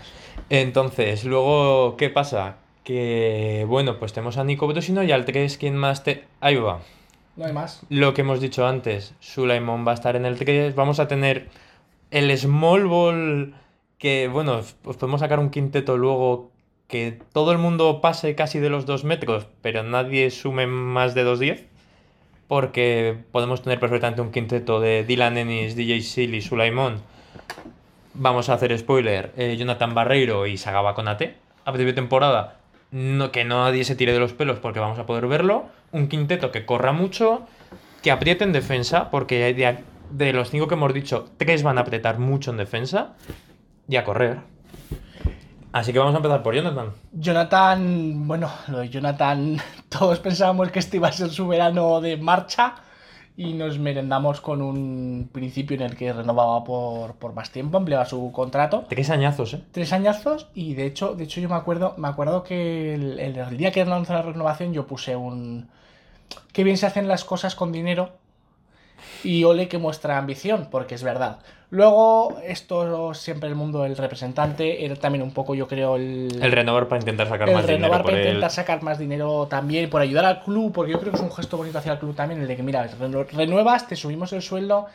[0.50, 2.56] Entonces, luego, ¿qué pasa?
[2.84, 6.24] Que, bueno, pues tenemos a Nico Brusino y al 3, ¿quién más te...?
[6.40, 6.80] Ahí va.
[7.36, 7.82] No hay más.
[7.88, 11.48] Lo que hemos dicho antes, Sulaimon va a estar en el 3, vamos a tener
[12.10, 13.54] el Small Ball,
[13.98, 16.50] que, bueno, pues podemos sacar un quinteto luego
[16.86, 21.26] que todo el mundo pase casi de los 2 metros, pero nadie sume más de
[21.26, 21.64] 2.10,
[22.46, 27.02] porque podemos tener perfectamente un quinteto de Dylan Ennis, DJ Silly, Sulaimon,
[28.18, 29.32] Vamos a hacer spoiler.
[29.36, 31.36] eh, Jonathan Barreiro y Sagaba Konate.
[31.64, 32.56] A principio de temporada,
[32.90, 35.66] no, que nadie se tire de los pelos porque vamos a poder verlo.
[35.92, 37.42] Un quinteto que corra mucho,
[38.02, 39.78] que apriete en defensa, porque de,
[40.10, 43.14] de los cinco que hemos dicho, tres van a apretar mucho en defensa
[43.88, 44.38] y a correr.
[45.72, 46.92] Así que vamos a empezar por Jonathan.
[47.12, 49.58] Jonathan, bueno, lo de Jonathan,
[49.90, 52.76] todos pensábamos que este iba a ser su verano de marcha
[53.36, 58.06] y nos merendamos con un principio en el que renovaba por, por más tiempo, ampliaba
[58.06, 58.84] su contrato.
[58.88, 59.62] Tres añazos, ¿eh?
[59.72, 63.72] Tres añazos y de hecho, de hecho yo me acuerdo, me acuerdo que el, día
[63.72, 65.68] que lanzó la renovación yo puse un...
[66.52, 68.12] Qué bien se hacen las cosas con dinero
[69.24, 71.38] y ole que muestra ambición, porque es verdad.
[71.70, 76.52] Luego, esto siempre el mundo del representante era también un poco, yo creo, el, El
[76.52, 78.28] renovar para intentar sacar el más dinero renovar por para él.
[78.28, 81.32] intentar sacar más dinero también, por ayudar al club, porque yo creo que es un
[81.32, 82.88] gesto bonito hacia el club también, el de que, mira,
[83.32, 84.86] renuevas, te subimos el sueldo,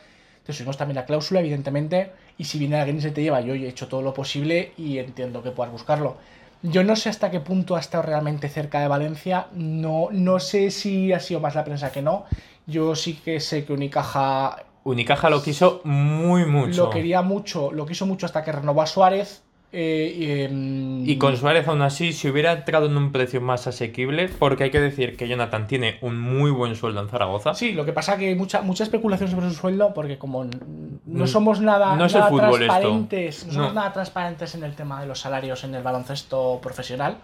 [0.45, 3.53] te subimos también la cláusula, evidentemente, y si viene alguien y se te lleva, yo
[3.53, 6.17] he hecho todo lo posible y entiendo que puedas buscarlo.
[6.63, 10.69] Yo no sé hasta qué punto ha estado realmente cerca de Valencia, no, no sé
[10.71, 12.25] si ha sido más la prensa que no.
[12.67, 16.85] Yo sí que sé que Unicaja Unicaja lo quiso muy mucho.
[16.85, 19.43] lo quería mucho, lo quiso mucho hasta que renovó a Suárez.
[19.73, 23.67] eh, y, em, Y con Suárez aún así, si hubiera entrado en un precio más
[23.67, 27.53] asequible, porque hay que decir que Jonathan tiene un muy buen sueldo en Zaragoza.
[27.53, 30.51] Sí, lo que pasa que hay mucha, mucha especulación sobre su sueldo, porque como no
[31.23, 32.65] Mm, somos nada, no es el fútbol esto.
[32.65, 33.73] transparentes, no somos No.
[33.75, 37.17] nada transparentes en el tema de los salarios en el baloncesto profesional.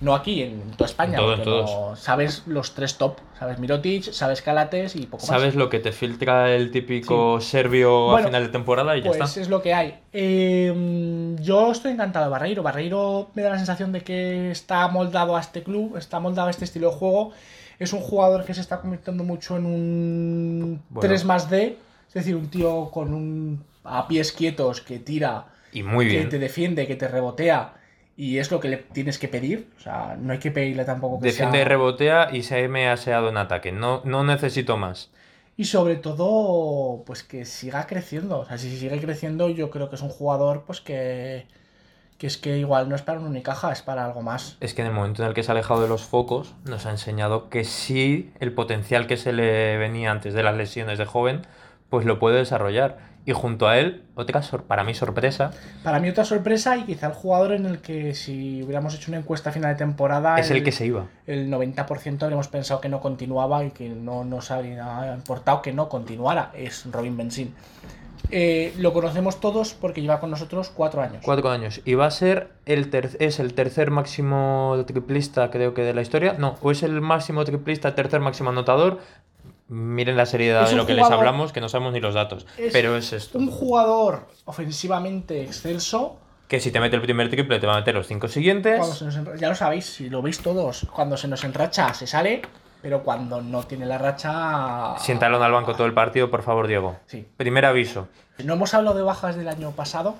[0.00, 1.18] No aquí, en toda España.
[1.18, 1.46] Todos.
[1.46, 3.18] no- sabes los tres top.
[3.38, 5.26] Sabes Mirotic, sabes Calates y poco más.
[5.26, 9.08] Sabes lo que te filtra el típico serbio Bueno, a final de temporada y ya
[9.10, 9.40] Pues está.
[9.40, 9.98] es lo que hay.
[10.12, 12.62] Eh, yo estoy encantado de Barreiro.
[12.62, 16.50] Barreiro me da la sensación de que está moldado a este club, está moldado a
[16.50, 17.32] este estilo de juego.
[17.78, 21.00] Es un jugador que se está convirtiendo mucho en un Bueno.
[21.08, 21.76] 3 más D,
[22.08, 26.38] es decir, un tío con un a pies quietos que tira, Y muy que te
[26.38, 27.74] defiende, que te rebotea.
[28.16, 29.70] Y es lo que le tienes que pedir.
[29.78, 31.68] O sea, no hay que pedirle tampoco que Defiende, sea...
[31.68, 33.72] rebotea y se me ha aseado en ataque.
[33.72, 35.10] No, no necesito más.
[35.56, 38.40] Y sobre todo, pues que siga creciendo.
[38.40, 41.46] O sea, si sigue creciendo, yo creo que es un jugador, pues que.
[42.16, 44.58] Que es que igual no es para un Unicaja, es para algo más.
[44.60, 46.84] Es que en el momento en el que se ha alejado de los focos, nos
[46.84, 51.06] ha enseñado que sí, el potencial que se le venía antes de las lesiones de
[51.06, 51.46] joven,
[51.88, 52.98] pues lo puede desarrollar.
[53.26, 55.50] Y junto a él, otra para mí sorpresa,
[55.84, 59.18] Para mí, otra sorpresa y quizá el jugador en el que si hubiéramos hecho una
[59.18, 60.36] encuesta a final de temporada.
[60.38, 61.06] es el que se iba.
[61.26, 65.88] El 90% habríamos pensado que no continuaba y que no nos habría importado que no
[65.88, 66.50] continuara.
[66.54, 67.54] Es Robin Benzín.
[68.32, 71.22] Eh, lo conocemos todos porque lleva con nosotros cuatro años.
[71.24, 71.80] Cuatro años.
[71.84, 76.02] Y va a ser el ter- es el tercer máximo triplista, creo que de la
[76.02, 76.34] historia.
[76.38, 78.98] No, o es el máximo triplista, tercer máximo anotador.
[79.70, 82.44] Miren la seriedad de lo que les hablamos, que no sabemos ni los datos.
[82.58, 83.38] Es Pero es esto.
[83.38, 86.18] Un jugador ofensivamente excelso.
[86.48, 88.84] Que si te mete el primer triple, te va a meter los cinco siguientes.
[88.84, 92.42] Se nos Ya lo sabéis, si lo veis todos, cuando se nos enracha se sale,
[92.82, 94.98] pero cuando no tiene la racha...
[94.98, 96.96] Siéntalo al banco todo el partido, por favor, Diego.
[97.06, 97.24] Sí.
[97.36, 98.08] Primer aviso.
[98.42, 100.16] No hemos hablado de bajas del año pasado.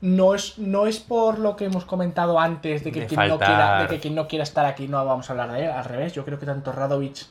[0.00, 3.38] No es, no es por lo que hemos comentado antes de que, De quien no
[3.38, 5.70] quiera, de que quien no quiera estar aquí no vamos a hablar de él.
[5.72, 7.26] Al revés, yo creo que tanto Radovic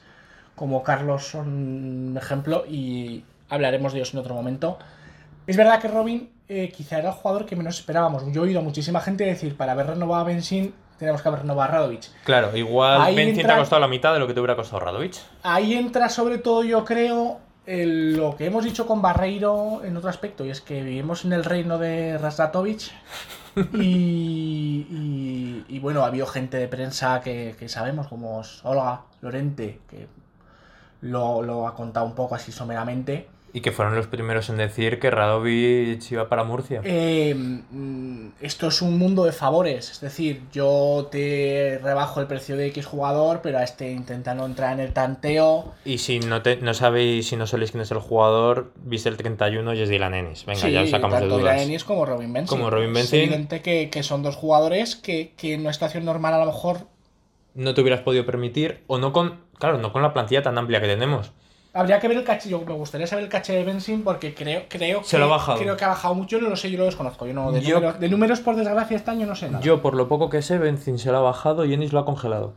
[0.56, 1.48] como Carlos son
[2.12, 4.78] un ejemplo y hablaremos de ellos en otro momento.
[5.48, 8.24] Es verdad que Robin eh, quizá era el jugador que menos esperábamos.
[8.32, 11.42] Yo he oído a muchísima gente decir, para haber renovado a Benzín, tenemos que haber
[11.42, 12.04] renovado a Radovic.
[12.24, 14.56] Claro, igual Ahí Benzín te entra- ha costado la mitad de lo que te hubiera
[14.56, 15.16] costado Radovic.
[15.44, 20.10] Ahí entra sobre todo, yo creo, el- lo que hemos dicho con Barreiro en otro
[20.10, 22.92] aspecto, y es que vivimos en el reino de Rasratovic.
[23.74, 29.80] Y, y- y, bueno, ha habido gente de prensa que, que sabemos, como Olga Lorente,
[29.90, 30.08] que
[31.06, 33.28] lo, lo ha contado un poco así someramente.
[33.54, 36.82] Y que fueron los primeros en decir que Radovic iba para Murcia.
[36.84, 42.58] Eh, mm, esto es un mundo de favores, es decir, yo te rebajo el precio
[42.58, 45.74] de X jugador, pero a este intenta no entrar en el tanteo.
[45.86, 49.16] Y si no, te, no sabéis, si no sabéis quién es el jugador, viste el
[49.16, 50.46] 31 y es Dylan Ennis.
[50.46, 51.56] Venga, ya os sacamos de tanto dudas.
[51.56, 52.58] Dylan Ennis como Robin Benson.
[52.58, 53.20] Como Robin Es Benson.
[53.20, 56.90] evidente que, que son dos jugadores que, que en una situación normal a lo mejor
[57.54, 60.80] No te hubieras podido permitir, o no con, claro, no con la plantilla tan amplia
[60.82, 61.32] que tenemos.
[61.74, 62.50] habría que ver el caché.
[62.50, 65.30] Yo me gustaría saber el caché de Benson porque creo, creo Se que, lo ha
[65.30, 65.60] bajado.
[65.60, 67.26] Creo que ha bajado mucho, yo no lo sé, yo lo desconozco.
[67.28, 69.64] Yo no, de, Yo- números, de números, por desgracia, este año no sé nada.
[69.64, 72.06] Yo, por lo poco que sé, Benzin se lo ha bajado y Ennis lo ha
[72.06, 72.54] congelado.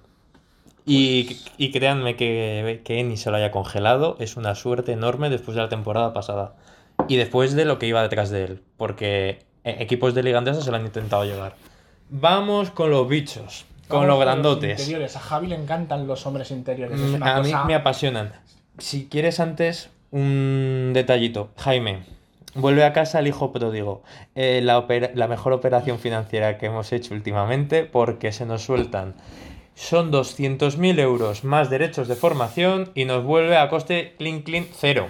[0.87, 5.55] Y, y créanme que, que Ennis se lo haya congelado es una suerte enorme después
[5.55, 6.55] de la temporada pasada.
[7.09, 8.63] Y después de lo que iba detrás de él.
[8.77, 11.55] Porque eh, equipos de liga andesa se lo han intentado llevar.
[12.09, 13.67] Vamos con los bichos.
[13.89, 14.79] Con los grandotes.
[14.81, 15.17] interiores.
[15.17, 17.01] A Javi le encantan los hombres interiores.
[17.01, 18.33] Es Mm, A mí me apasionan.
[18.79, 21.51] Si quieres antes un detallito.
[21.57, 22.05] Jaime,
[22.55, 24.03] Vuelve a casa el hijo pródigo.
[24.35, 24.85] Eh, la,
[25.15, 29.15] la mejor operación financiera que hemos hecho últimamente porque se nos sueltan.
[29.75, 35.07] Son 200.000 euros más derechos de formación y nos vuelve a coste clean clean cero.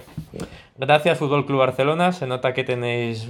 [0.77, 3.27] Gracias Fútbol Club Barcelona, se nota que tenéis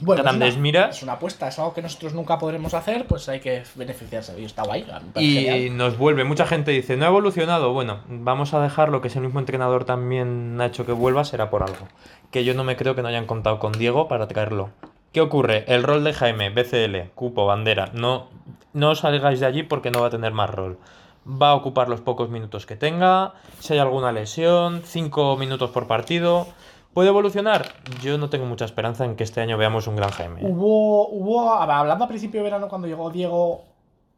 [0.00, 3.28] Bueno, es una, miras es una apuesta, es algo que nosotros nunca podremos hacer, pues
[3.28, 4.40] hay que beneficiarse.
[4.40, 4.86] Y está guay.
[5.16, 5.76] y genial.
[5.76, 6.24] nos vuelve.
[6.24, 7.72] Mucha gente dice, no ha evolucionado.
[7.72, 11.62] Bueno, vamos a dejarlo que el mismo entrenador también ha hecho que vuelva, será por
[11.62, 11.88] algo.
[12.30, 14.70] Que yo no me creo que no hayan contado con Diego para traerlo.
[15.12, 15.64] ¿Qué ocurre?
[15.66, 17.90] El rol de Jaime, BCL, cupo, bandera.
[17.92, 18.28] No,
[18.72, 20.78] no os salgáis de allí porque no va a tener más rol.
[21.26, 23.34] Va a ocupar los pocos minutos que tenga.
[23.58, 26.46] Si hay alguna lesión, 5 minutos por partido.
[26.94, 27.66] ¿Puede evolucionar?
[28.02, 30.40] Yo no tengo mucha esperanza en que este año veamos un gran Jaime.
[30.42, 33.64] Hubo, hubo, hablando a principio de verano, cuando llegó Diego,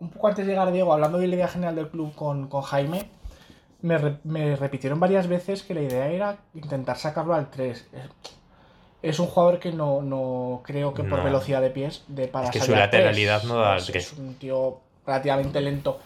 [0.00, 2.62] un poco antes de llegar Diego, hablando de la idea general del club con, con
[2.62, 3.08] Jaime,
[3.82, 7.88] me, re- me repitieron varias veces que la idea era intentar sacarlo al 3.
[9.02, 11.24] Es, un jugador que no, no creo que por No.
[11.24, 14.12] velocidad de pies de para Es que salir su lateralidad no da al Es- tres.
[14.12, 15.98] Es un tío relativamente lento.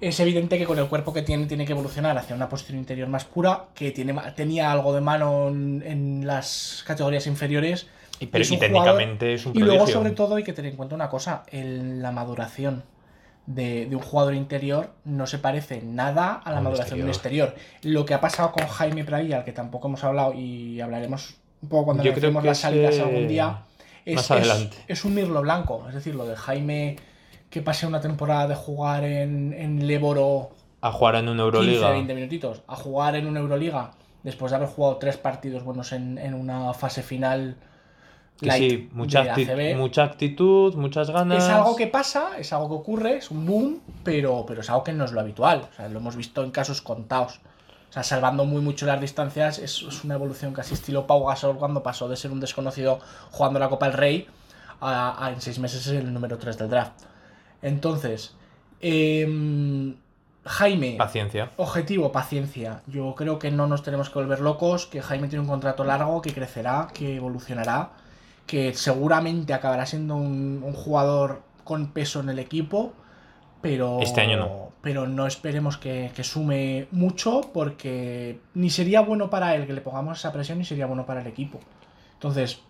[0.00, 3.08] Es evidente que con el cuerpo que tiene tiene que evolucionar hacia una posición interior
[3.08, 7.86] más pura, que tiene, tenía algo de mano en, en las categorías inferiores.
[8.18, 10.76] Y, pero- es y técnicamente es un y luego, sobre todo, hay que tener en
[10.76, 12.82] cuenta una cosa: el- la maduración
[13.46, 17.08] de, de un jugador interior no se parece nada a la A maduración de un
[17.10, 17.54] exterior.
[17.82, 21.68] Lo que ha pasado con Jaime Pradilla, al que tampoco hemos hablado y hablaremos un
[21.68, 23.62] poco cuando analicemos las salidas ese- algún día,
[24.06, 25.84] es, más es- es un mirlo blanco.
[25.88, 26.96] Es decir, lo de Jaime
[27.50, 31.90] que pase una temporada de jugar en, en Leboro A jugar en una 15, Euroliga.
[31.90, 33.90] 20 minutitos, a jugar en una Euroliga
[34.22, 37.56] después de haber jugado tres partidos buenos en, en una fase final.
[38.38, 39.76] Que light sí, mucha, de acti- ACB.
[39.78, 41.44] mucha actitud, muchas ganas.
[41.44, 44.82] Es algo que pasa, es algo que ocurre, es un boom, pero, pero es algo
[44.84, 45.66] que no es lo habitual.
[45.70, 47.40] O sea, lo hemos visto en casos contados.
[47.90, 51.56] O sea, salvando muy mucho las distancias, es, es una evolución casi estilo Pau Gasol
[51.58, 53.00] cuando pasó de ser un desconocido
[53.32, 54.26] jugando la Copa del Rey
[54.80, 56.92] a, a en seis meses ser el número 3 del draft.
[57.62, 58.34] Entonces,
[58.80, 59.94] em,
[60.44, 61.50] Jaime, Paciencia.
[61.56, 62.82] Objetivo, paciencia.
[62.86, 66.22] Yo creo que no nos tenemos que volver locos, que Jaime tiene un contrato largo,
[66.22, 67.90] que crecerá, que evolucionará,
[68.46, 72.94] que seguramente acabará siendo un, un jugador con peso en el equipo,
[73.60, 74.70] pero Este año no.
[74.82, 79.82] Pero no esperemos que, que sume mucho porque ni sería bueno para él que le
[79.82, 81.60] pongamos esa presión ni sería bueno para el equipo.
[82.14, 82.60] Entonces,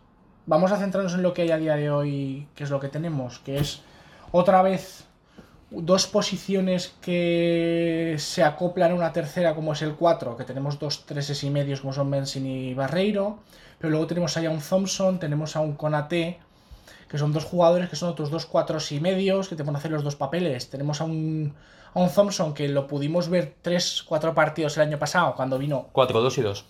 [0.46, 2.88] vamos a centrarnos en lo que hay a día de hoy, que es lo que
[2.88, 3.82] tenemos, que es
[4.32, 5.04] otra vez
[5.70, 11.06] dos posiciones que se acoplan a una tercera como es el 4, que tenemos dos
[11.06, 13.38] treses y medios como son Benson y Barreiro,
[13.78, 16.40] pero luego tenemos ahí a un Thompson, tenemos a un Conate,
[17.08, 19.90] que son dos jugadores que son otros dos cuatros y medios, que te pueden hacer
[19.90, 20.70] los dos papeles.
[20.70, 21.54] Tenemos a un,
[21.94, 25.88] a un Thompson que lo pudimos ver tres, cuatro partidos el año pasado, cuando vino
[25.92, 26.64] 4, 2 y 2.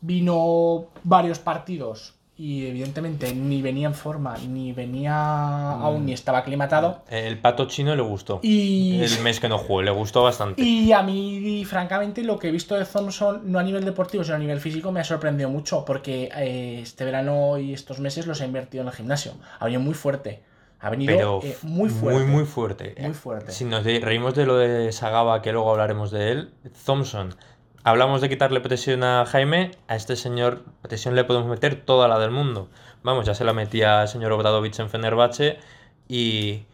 [0.00, 7.02] vino varios partidos y evidentemente ni venía en forma, ni venía aún, ni estaba aclimatado.
[7.10, 8.40] El pato chino le gustó.
[8.42, 10.62] Y, El mes que no jugó, le gustó bastante.
[10.62, 14.36] y a mí, francamente, lo que he visto de Thompson, no a nivel deportivo, sino
[14.36, 18.40] a nivel físico, me ha sorprendido mucho, porque eh, este verano y estos meses los
[18.40, 19.34] he invertido en el gimnasio.
[19.58, 20.42] Ha venido muy fuerte.
[20.78, 22.20] Ha venido Pero eh, muy fuerte.
[22.20, 22.94] Muy, muy fuerte.
[23.00, 23.52] Muy fuerte.
[23.52, 26.54] Si nos reímos de lo de Sagaba, que luego hablaremos de él,
[26.86, 27.34] Thompson.
[27.82, 32.18] Hablamos de quitarle presión a Jaime, a este señor presión le podemos meter toda la
[32.18, 32.68] del mundo.
[33.02, 35.58] Vamos, ya se la metía el señor Obradovich en Fenerbahce.
[36.06, 36.64] ¿Y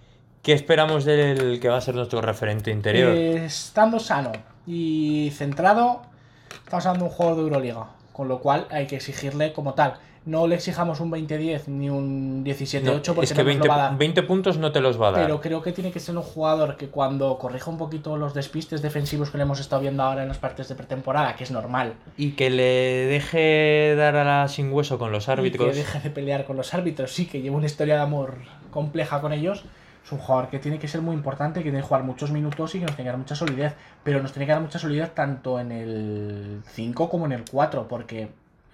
[0.42, 3.12] qué esperamos del que va a ser nuestro referente interior?
[3.14, 4.32] Eh, estando sano
[4.66, 6.02] y centrado,
[6.64, 7.86] estamos hablando un juego de Euroliga.
[8.12, 9.98] Con lo cual hay que exigirle como tal.
[10.26, 13.66] No le exijamos un 20-10 ni un 17-8 No, porque es que no nos 20,
[13.68, 13.98] lo va a dar.
[13.98, 15.22] 20 puntos no te los va a dar.
[15.22, 18.82] Pero creo que tiene que ser un jugador que cuando corrija un poquito los despistes
[18.82, 21.94] defensivos que le hemos estado viendo ahora en las partes de pretemporada, que es normal,
[22.16, 25.68] Y que le deje dar a la sin hueso con los y árbitros.
[25.70, 28.38] que deje de pelear con los árbitros, sí, que lleva una historia de amor
[28.70, 29.64] compleja con ellos,
[30.04, 32.74] es un jugador que tiene que ser muy importante, que tiene que jugar muchos minutos
[32.74, 33.74] y que nos tiene que dar mucha solidez,
[34.04, 37.86] pero nos tiene que dar mucha solidez tanto en el 5 como en el 4,
[37.88, 38.28] porque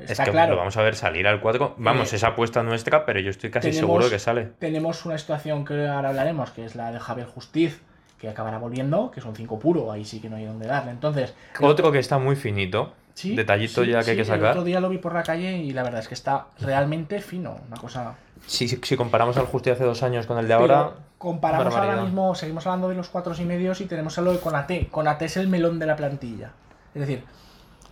[0.05, 1.75] Es está que claro, lo vamos a ver salir al 4.
[1.79, 4.45] Vamos, Eh, esa apuesta nuestra, pero yo estoy casi tenemos- seguro de que sale.
[4.59, 7.81] tenemos una situación que ahora hablaremos, que es la de Javier Justiz,
[8.19, 10.93] que acabará volviendo, que es un 5 puro, ahí sí que no hay donde darle.
[10.93, 12.93] Entonces, Otro que está muy finito.
[13.15, 14.41] Sí, Detallito sí, ya que hay que sacar.
[14.45, 17.21] El otro día lo vi por la calle y la verdad es que está realmente
[17.21, 17.59] fino.
[17.69, 18.15] Una cosa.
[18.47, 21.97] Si, si- comparamos al Justi hace dos años con el de Pero ahora, comparamos ahora
[22.03, 24.89] mismo, seguimos hablando de los cuatro y medios y tenemos algo de Conate.
[24.91, 26.53] Conate es el melón de la plantilla.
[26.95, 27.23] Es decir,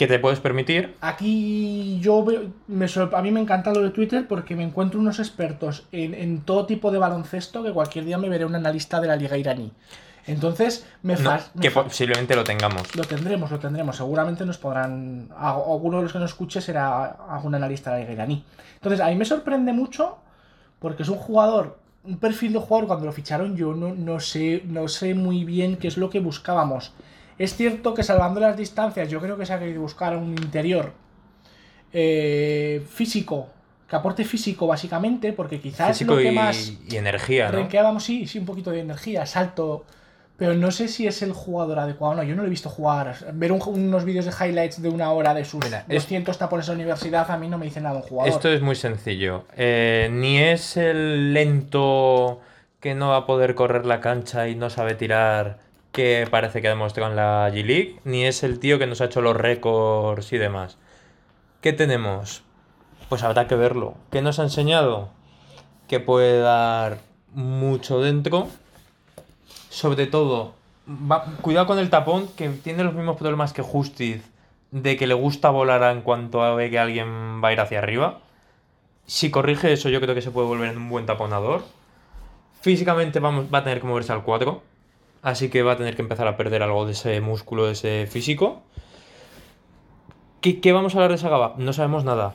[0.00, 0.94] que te puedes permitir.
[1.02, 5.18] Aquí yo veo, me a mí me encanta lo de Twitter porque me encuentro unos
[5.18, 9.08] expertos en, en todo tipo de baloncesto que cualquier día me veré un analista de
[9.08, 9.70] la liga iraní.
[10.26, 12.96] Entonces, me, No, fas- me que posiblemente lo tengamos.
[12.96, 13.94] Lo tendremos, lo tendremos.
[13.96, 15.28] Seguramente nos podrán.
[15.36, 18.42] Alguno de los que nos escuche será algún analista de la liga iraní.
[18.76, 20.16] Entonces, a mí me sorprende mucho
[20.78, 24.62] porque es un jugador, un perfil de jugador cuando lo ficharon yo no, no sé,
[24.64, 26.94] no sé muy bien qué es lo que buscábamos.
[27.40, 30.92] Es cierto que salvando las distancias, yo creo que se ha querido buscar un interior
[31.90, 33.48] eh, físico,
[33.88, 37.98] que aporte físico básicamente, porque quizás Físico lo que y, más y energía, ¿no?
[37.98, 39.86] sí, sí, un poquito de energía, salto.
[40.36, 42.14] Pero no sé si es el jugador adecuado.
[42.14, 43.16] No, yo no lo he visto jugar.
[43.32, 46.66] Ver un- unos vídeos de highlights de una hora de sus Mira, es- 200 tapones
[46.66, 48.34] de universidad a mí no me dice nada un jugador.
[48.34, 49.44] Esto es muy sencillo.
[49.56, 52.40] Eh, ni es el lento
[52.80, 56.68] que no va a poder correr la cancha y no sabe tirar que parece que
[56.68, 60.32] ha demostrado en la G-League, ni es el tío que nos ha hecho los récords
[60.32, 60.78] y demás.
[61.60, 62.42] ¿Qué tenemos?
[63.08, 63.94] Pues habrá que verlo.
[64.10, 65.10] ¿Qué nos ha enseñado?
[65.88, 66.98] Que puede dar
[67.34, 68.48] mucho dentro.
[69.68, 70.54] Sobre todo,
[70.88, 74.22] va- cuidado con el tapón, que tiene los mismos problemas que Justiz,
[74.70, 78.20] de que le gusta volar en cuanto ve que alguien va a ir hacia arriba.
[79.06, 81.64] Si corrige eso, yo creo que se puede volver en un buen taponador.
[82.60, 84.62] Físicamente vamos, va a tener que moverse al 4.
[85.22, 88.06] Así que va a tener que empezar a perder algo de ese músculo, de ese
[88.06, 88.62] físico.
[90.40, 91.54] ¿Qué, qué vamos a hablar de Sagaba?
[91.58, 92.34] No sabemos nada.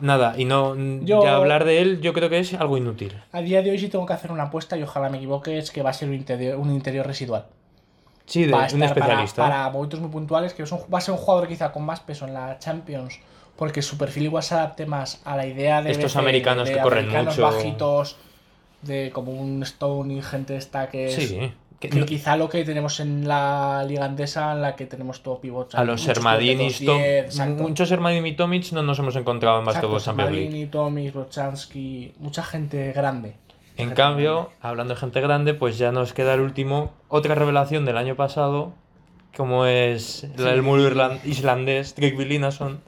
[0.00, 0.34] Nada.
[0.36, 0.76] Y no.
[1.02, 3.16] Yo- Ya hablar de él, yo creo que es algo inútil.
[3.32, 5.70] A día de hoy, si tengo que hacer una apuesta, y ojalá me equivoque, es
[5.70, 7.46] que va a ser un interior, un interior residual.
[8.26, 9.42] Sí, de va a un estar para- especialista.
[9.42, 12.00] Para, momentos muy puntuales, que es un- va a ser un jugador quizá con más
[12.00, 13.18] peso en la Champions,
[13.56, 16.74] porque su perfil igual se adapte más a la idea de Estos BC, americanos de
[16.74, 17.50] que corren americanos mucho.
[17.56, 18.16] bajitos,
[18.82, 21.14] de como un Stone y gente esta que es...
[21.14, 21.52] Sí.
[21.80, 25.22] Que Que no- quizá lo que tenemos en la liga andesa, en la que tenemos
[25.22, 25.74] todo pivots.
[25.76, 27.62] a los muchos Hermadinis, pivotes de Tom- 2-10, exacto.
[27.62, 30.46] muchos Hermadini y Tomic no nos hemos encontrado en Basketball Champions League.
[30.46, 33.36] Hermadini, Tomic, Bochansky, mucha gente grande.
[33.76, 37.84] En Gente cambio, hablando de gente grande, pues ya nos queda el último, otra revelación
[37.84, 38.72] del año pasado,
[39.36, 40.82] como es la- el muro
[41.24, 42.80] islandés, Tryggvi Linason,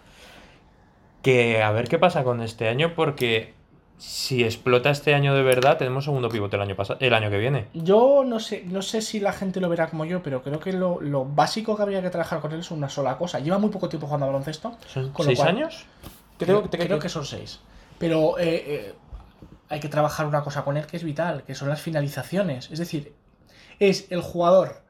[1.22, 3.55] que a ver qué pasa con este año, porque
[4.01, 7.68] si explota este año de verdad, tenemos segundo pivote el año, el año que viene.
[7.74, 10.72] Yo no sé, no sé si la gente lo verá como yo, pero creo que
[10.72, 13.40] lo, lo básico que habría que trabajar con él es una sola cosa.
[13.40, 14.76] Lleva muy poco tiempo jugando a baloncesto.
[14.86, 15.84] ¿Son Con lo seis cual- años?
[16.38, 17.61] Creo, creo que son seis.
[17.98, 18.94] Pero eh, eh,
[19.68, 22.70] hay que trabajar una cosa con él que es vital, que son las finalizaciones.
[22.70, 23.12] Es decir,
[23.78, 24.82] es el jugador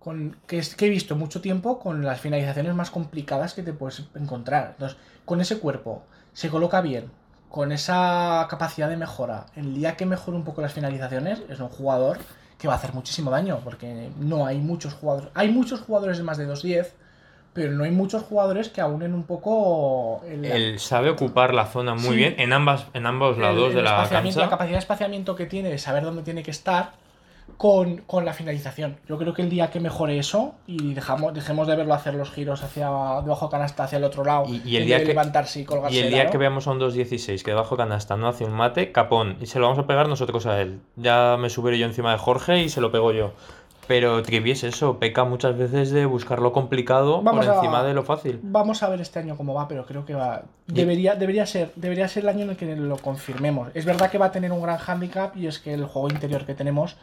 [0.00, 3.72] con, que, es- que he visto mucho tiempo con las finalizaciones más complicadas que te
[3.72, 4.70] puedes encontrar.
[4.72, 6.02] Entonces, con ese cuerpo,
[6.32, 7.10] se coloca bien,
[7.50, 9.46] con esa capacidad de mejora.
[9.56, 12.18] El día que mejore un poco las finalizaciones, es un jugador
[12.58, 15.30] que va a hacer muchísimo daño, porque no hay muchos jugadores.
[15.34, 16.88] Hay muchos jugadores de más de 2.10,
[17.52, 21.94] pero no hay muchos jugadores que aunen un poco el, Él sabe ocupar la zona
[21.94, 22.16] muy Sí.
[22.16, 24.40] bien en, ambas, en ambos lados el de la cancha.
[24.40, 26.92] La capacidad de espaciamiento que tiene, de saber dónde tiene que estar
[27.56, 28.96] con, con la finalización.
[29.08, 32.30] Yo creo que el día que mejore eso y dejamos, dejemos de verlo hacer los
[32.30, 32.86] giros hacia
[33.22, 36.00] debajo canasta hacia el otro lado Y- y el día que- levantarse y colgarse Y
[36.00, 39.36] el día que veamos a un 2.16 que debajo canasta no hace un mate, capón.
[39.40, 40.80] Y se lo vamos a pegar nosotros a él.
[40.96, 43.32] Ya me subiré yo encima de Jorge y se lo pego yo.
[43.88, 47.84] Pero Trivi es eso, peca muchas veces de buscar lo complicado Vamos por a- encima
[47.84, 48.40] de lo fácil.
[48.42, 50.42] Vamos a ver este año cómo va, pero creo que va.
[50.66, 53.68] Debería, debería, ser, debería ser el año en el que lo confirmemos.
[53.74, 56.44] Es verdad que va a tener un gran handicap y es que el juego interior
[56.44, 56.96] que tenemos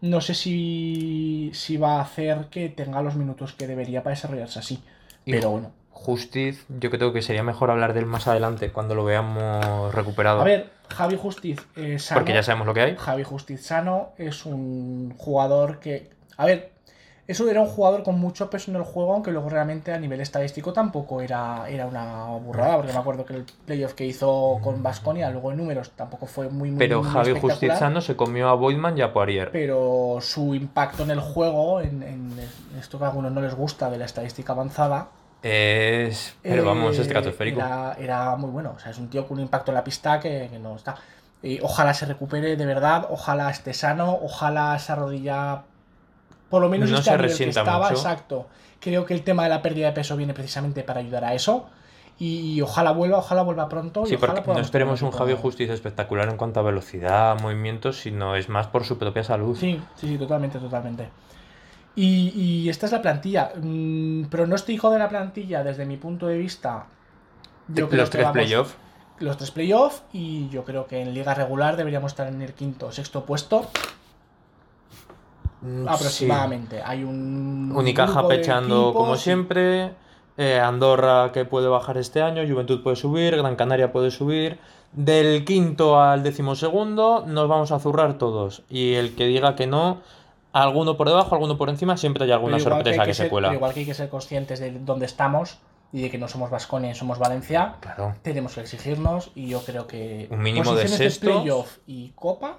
[0.00, 4.58] no sé si, si va a hacer que tenga los minutos que debería para desarrollarse
[4.58, 4.82] así.
[5.24, 5.70] Y- Pero bueno.
[5.92, 10.40] Justiz, yo creo que sería mejor hablar de él más adelante, cuando lo veamos recuperado.
[10.40, 12.96] A ver, Javi Justiz eh, sano, porque ya sabemos lo que hay.
[12.96, 16.08] Javi Justiz sano es un jugador que.
[16.38, 16.70] A ver,
[17.30, 20.20] eso era un jugador con mucho peso en el juego, aunque luego realmente a nivel
[20.20, 24.82] estadístico tampoco era, era una burrada, porque me acuerdo que el playoff que hizo con
[24.82, 28.54] Basconia, luego en números, tampoco fue muy, muy, Pero muy Javi Justizano se comió a
[28.54, 29.50] Boydman y a Poirier.
[29.52, 32.32] Pero su impacto en el juego, en, en
[32.78, 35.08] esto que a algunos no les gusta de la estadística avanzada,
[35.42, 36.34] Es.
[36.42, 37.60] Pero vamos, eh, estratosférico.
[37.60, 38.74] Era, era muy bueno.
[38.76, 40.96] O sea, es un tío con un impacto en la pista que, que no está.
[41.42, 45.62] Y ojalá se recupere de verdad, ojalá esté sano, ojalá esa rodilla.
[46.50, 47.92] Por lo menos No esté se nivel que estaba, mucho.
[47.94, 48.46] exacto.
[48.80, 51.68] Creo que el tema de la pérdida de peso viene precisamente para ayudar a eso.
[52.18, 54.02] Y, ojalá vuelva, ojalá vuelva pronto.
[54.04, 57.40] y Sí, ojalá porque no esperemos un Javi equipo- Justiz espectacular en cuanto a velocidad,
[57.40, 59.56] movimientos, sino es más por su propia salud.
[59.56, 61.08] Sí, sí, sí, totalmente, totalmente.
[61.96, 63.52] Y, y esta es la plantilla.
[63.60, 66.86] Mm, pronóstico de la plantilla, desde mi punto de vista.
[67.68, 68.74] yo creo Los que tres playoffs.
[69.20, 72.86] los tres playoffs y yo creo que en liga regular deberíamos estar en el quinto
[72.88, 73.70] o sexto puesto
[75.62, 76.82] Mm, aproximadamente.
[76.82, 79.92] Hay un Unicaja de pechando como equipos siempre.
[80.36, 84.58] eh, Andorra que puede bajar este año, Juventud puede subir, Gran Canaria puede subir.
[84.92, 88.62] Del quinto al decimosegundo nos vamos a zurrar todos.
[88.70, 89.98] Y el que diga que no,
[90.52, 93.48] alguno por debajo, alguno por encima, siempre hay alguna sorpresa hay que, se ser- cuela.
[93.48, 95.58] pero igual que hay que ser conscientes de dónde estamos
[95.92, 98.14] y de que no somos Vasconia y somos Valencia, Claro.
[98.22, 101.32] tenemos que exigirnos y yo creo que Un mínimo de sextos.
[101.42, 102.58] playoff y copa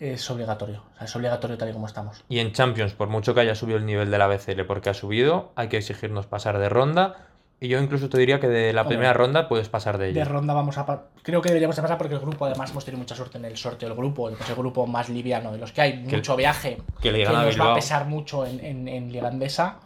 [0.00, 0.82] es obligatorio.
[0.94, 2.22] O sea, es obligatorio tal y como estamos.
[2.28, 4.94] Y en Champions, por mucho que haya subido el nivel de la BCL porque ha
[4.94, 7.24] subido, hay que exigirnos pasar de ronda.
[7.60, 8.96] Y yo incluso te diría que de la Hombre.
[8.98, 10.24] primera ronda puedes pasar de De ella.
[10.24, 11.06] ronda vamos a...
[11.24, 13.56] Creo que deberíamos de pasar porque el grupo, además, hemos tenido mucha suerte en el
[13.56, 14.30] sorteo del grupo.
[14.30, 16.04] Es el grupo más liviano de los que hay.
[16.04, 16.78] Que- mucho viaje.
[17.02, 19.80] que le que nos va a pesar mucho en, en, en Liga Endesa.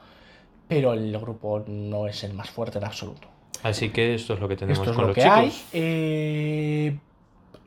[0.68, 3.28] Pero el grupo no es el más fuerte en absoluto.
[3.62, 5.38] Así que esto es lo que tenemos Esto es con lo los que chicos.
[5.38, 5.52] hay.
[5.72, 6.98] Eh,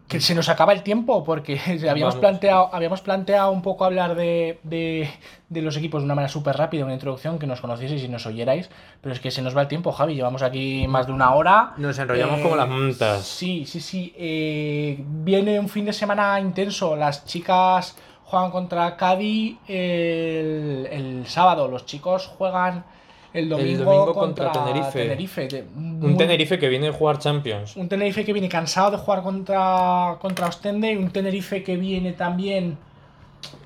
[0.07, 1.60] que se nos acaba el tiempo porque
[1.90, 2.15] habíamos Vamos.
[2.18, 5.10] planteado, habíamos planteado un poco hablar de, de-
[5.49, 8.26] de los equipos de una manera súper rápida, una introducción, que nos conocieseis y nos
[8.26, 8.69] oyerais.
[9.02, 10.14] Pero es que se nos va el tiempo, Javi.
[10.15, 11.73] Llevamos aquí más de una hora.
[11.77, 13.23] Nos enrollamos Eh, como las mantas.
[13.26, 14.14] Sí, sí, sí.
[14.18, 16.95] eh, viene un fin de semana intenso.
[16.95, 17.95] Las chicas
[18.26, 21.68] juegan contra Cádiz el, el sábado.
[21.68, 22.84] Los chicos juegan
[23.36, 25.66] el domingo, domingo contra, contra Tenerife.
[25.78, 27.76] Un Tenerife que viene a jugar Champions.
[27.76, 32.14] un Tenerife que viene cansado de jugar contra, contra Ostende y un Tenerife que viene
[32.14, 32.78] también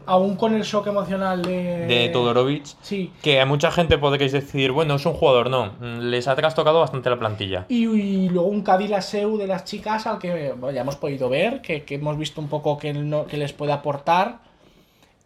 [0.06, 1.86] aún con el shock emocional de...
[1.86, 2.66] De Todorovic.
[2.82, 3.12] Sí.
[3.22, 5.68] Que a mucha gente podréis decir, bueno, es un jugador, no.
[5.80, 7.66] Mm, Les ha trastocado bastante la plantilla.
[7.70, 11.30] Y, y luego un Cadila Seu de las chicas al que bueno, ya hemos podido
[11.30, 14.40] ver, que, que hemos visto un poco que, no- que les puede aportar.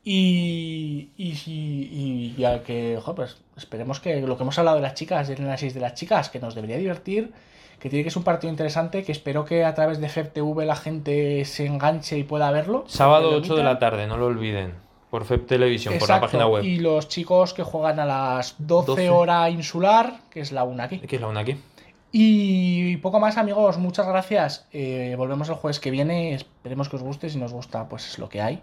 [0.03, 4.83] Y, y, y, y al que, jo, pues esperemos que lo que hemos hablado de
[4.83, 7.33] las chicas, del análisis de las chicas, que nos debería divertir,
[7.79, 10.75] que tiene que ser un partido interesante, que espero que a través de FEPTV la
[10.75, 12.85] gente se enganche y pueda verlo.
[12.87, 14.73] Sábado Que lo 8 de la tarde, no lo olviden.
[15.09, 16.63] Por FEP Televisión, por la página web.
[16.63, 19.09] Y los chicos que juegan a las 12, 12.
[19.11, 20.99] hora insular, que es la una aquí.
[20.99, 21.55] ¿Qué es la una aquí?
[22.11, 23.77] Y poco más, amigos.
[23.77, 24.67] Muchas gracias.
[24.71, 26.33] Eh, volvemos el jueves que viene.
[26.35, 27.29] Esperemos que os guste.
[27.29, 28.61] Si nos gusta, pues es lo que hay.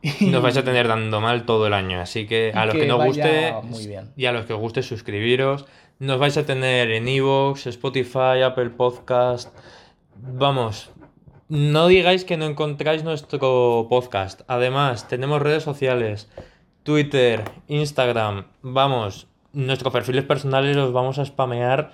[0.00, 2.82] Y Nos vais a tener dando mal todo el año, así que a los que
[2.82, 5.66] que no vaya guste y a los que os guste suscribiros.
[5.98, 9.52] Nos vais a tener en Evox, Spotify, Apple Podcast.
[10.14, 10.90] Vamos,
[11.48, 14.42] no digáis que no encontráis nuestro podcast.
[14.46, 16.28] Además, tenemos redes sociales,
[16.84, 18.46] Twitter, Instagram.
[18.62, 21.90] Vamos, nuestros perfiles personales los vamos a spamear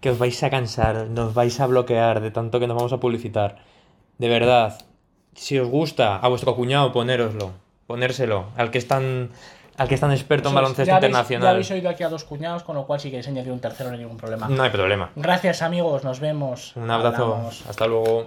[0.00, 3.00] que os vais a cansar, nos vais a bloquear de tanto que nos vamos a
[3.00, 3.58] publicitar.
[4.18, 4.78] De verdad,
[5.34, 7.50] si os gusta, a vuestro cuñado ponéroslo,
[7.86, 9.30] ponérselo, al que es tan,
[9.76, 11.42] al que es tan experto en baloncesto ya habéis- internacional.
[11.46, 13.88] ya habéis oído aquí a dos cuñados, con lo cual si queréis añadir un tercero
[13.90, 14.48] no hay ningún problema.
[14.48, 15.10] No hay problema.
[15.16, 16.04] Gracias, amigos.
[16.04, 16.76] Nos vemos.
[16.76, 17.24] Un abrazo.
[17.24, 17.64] Hablamos.
[17.68, 18.26] Hasta luego.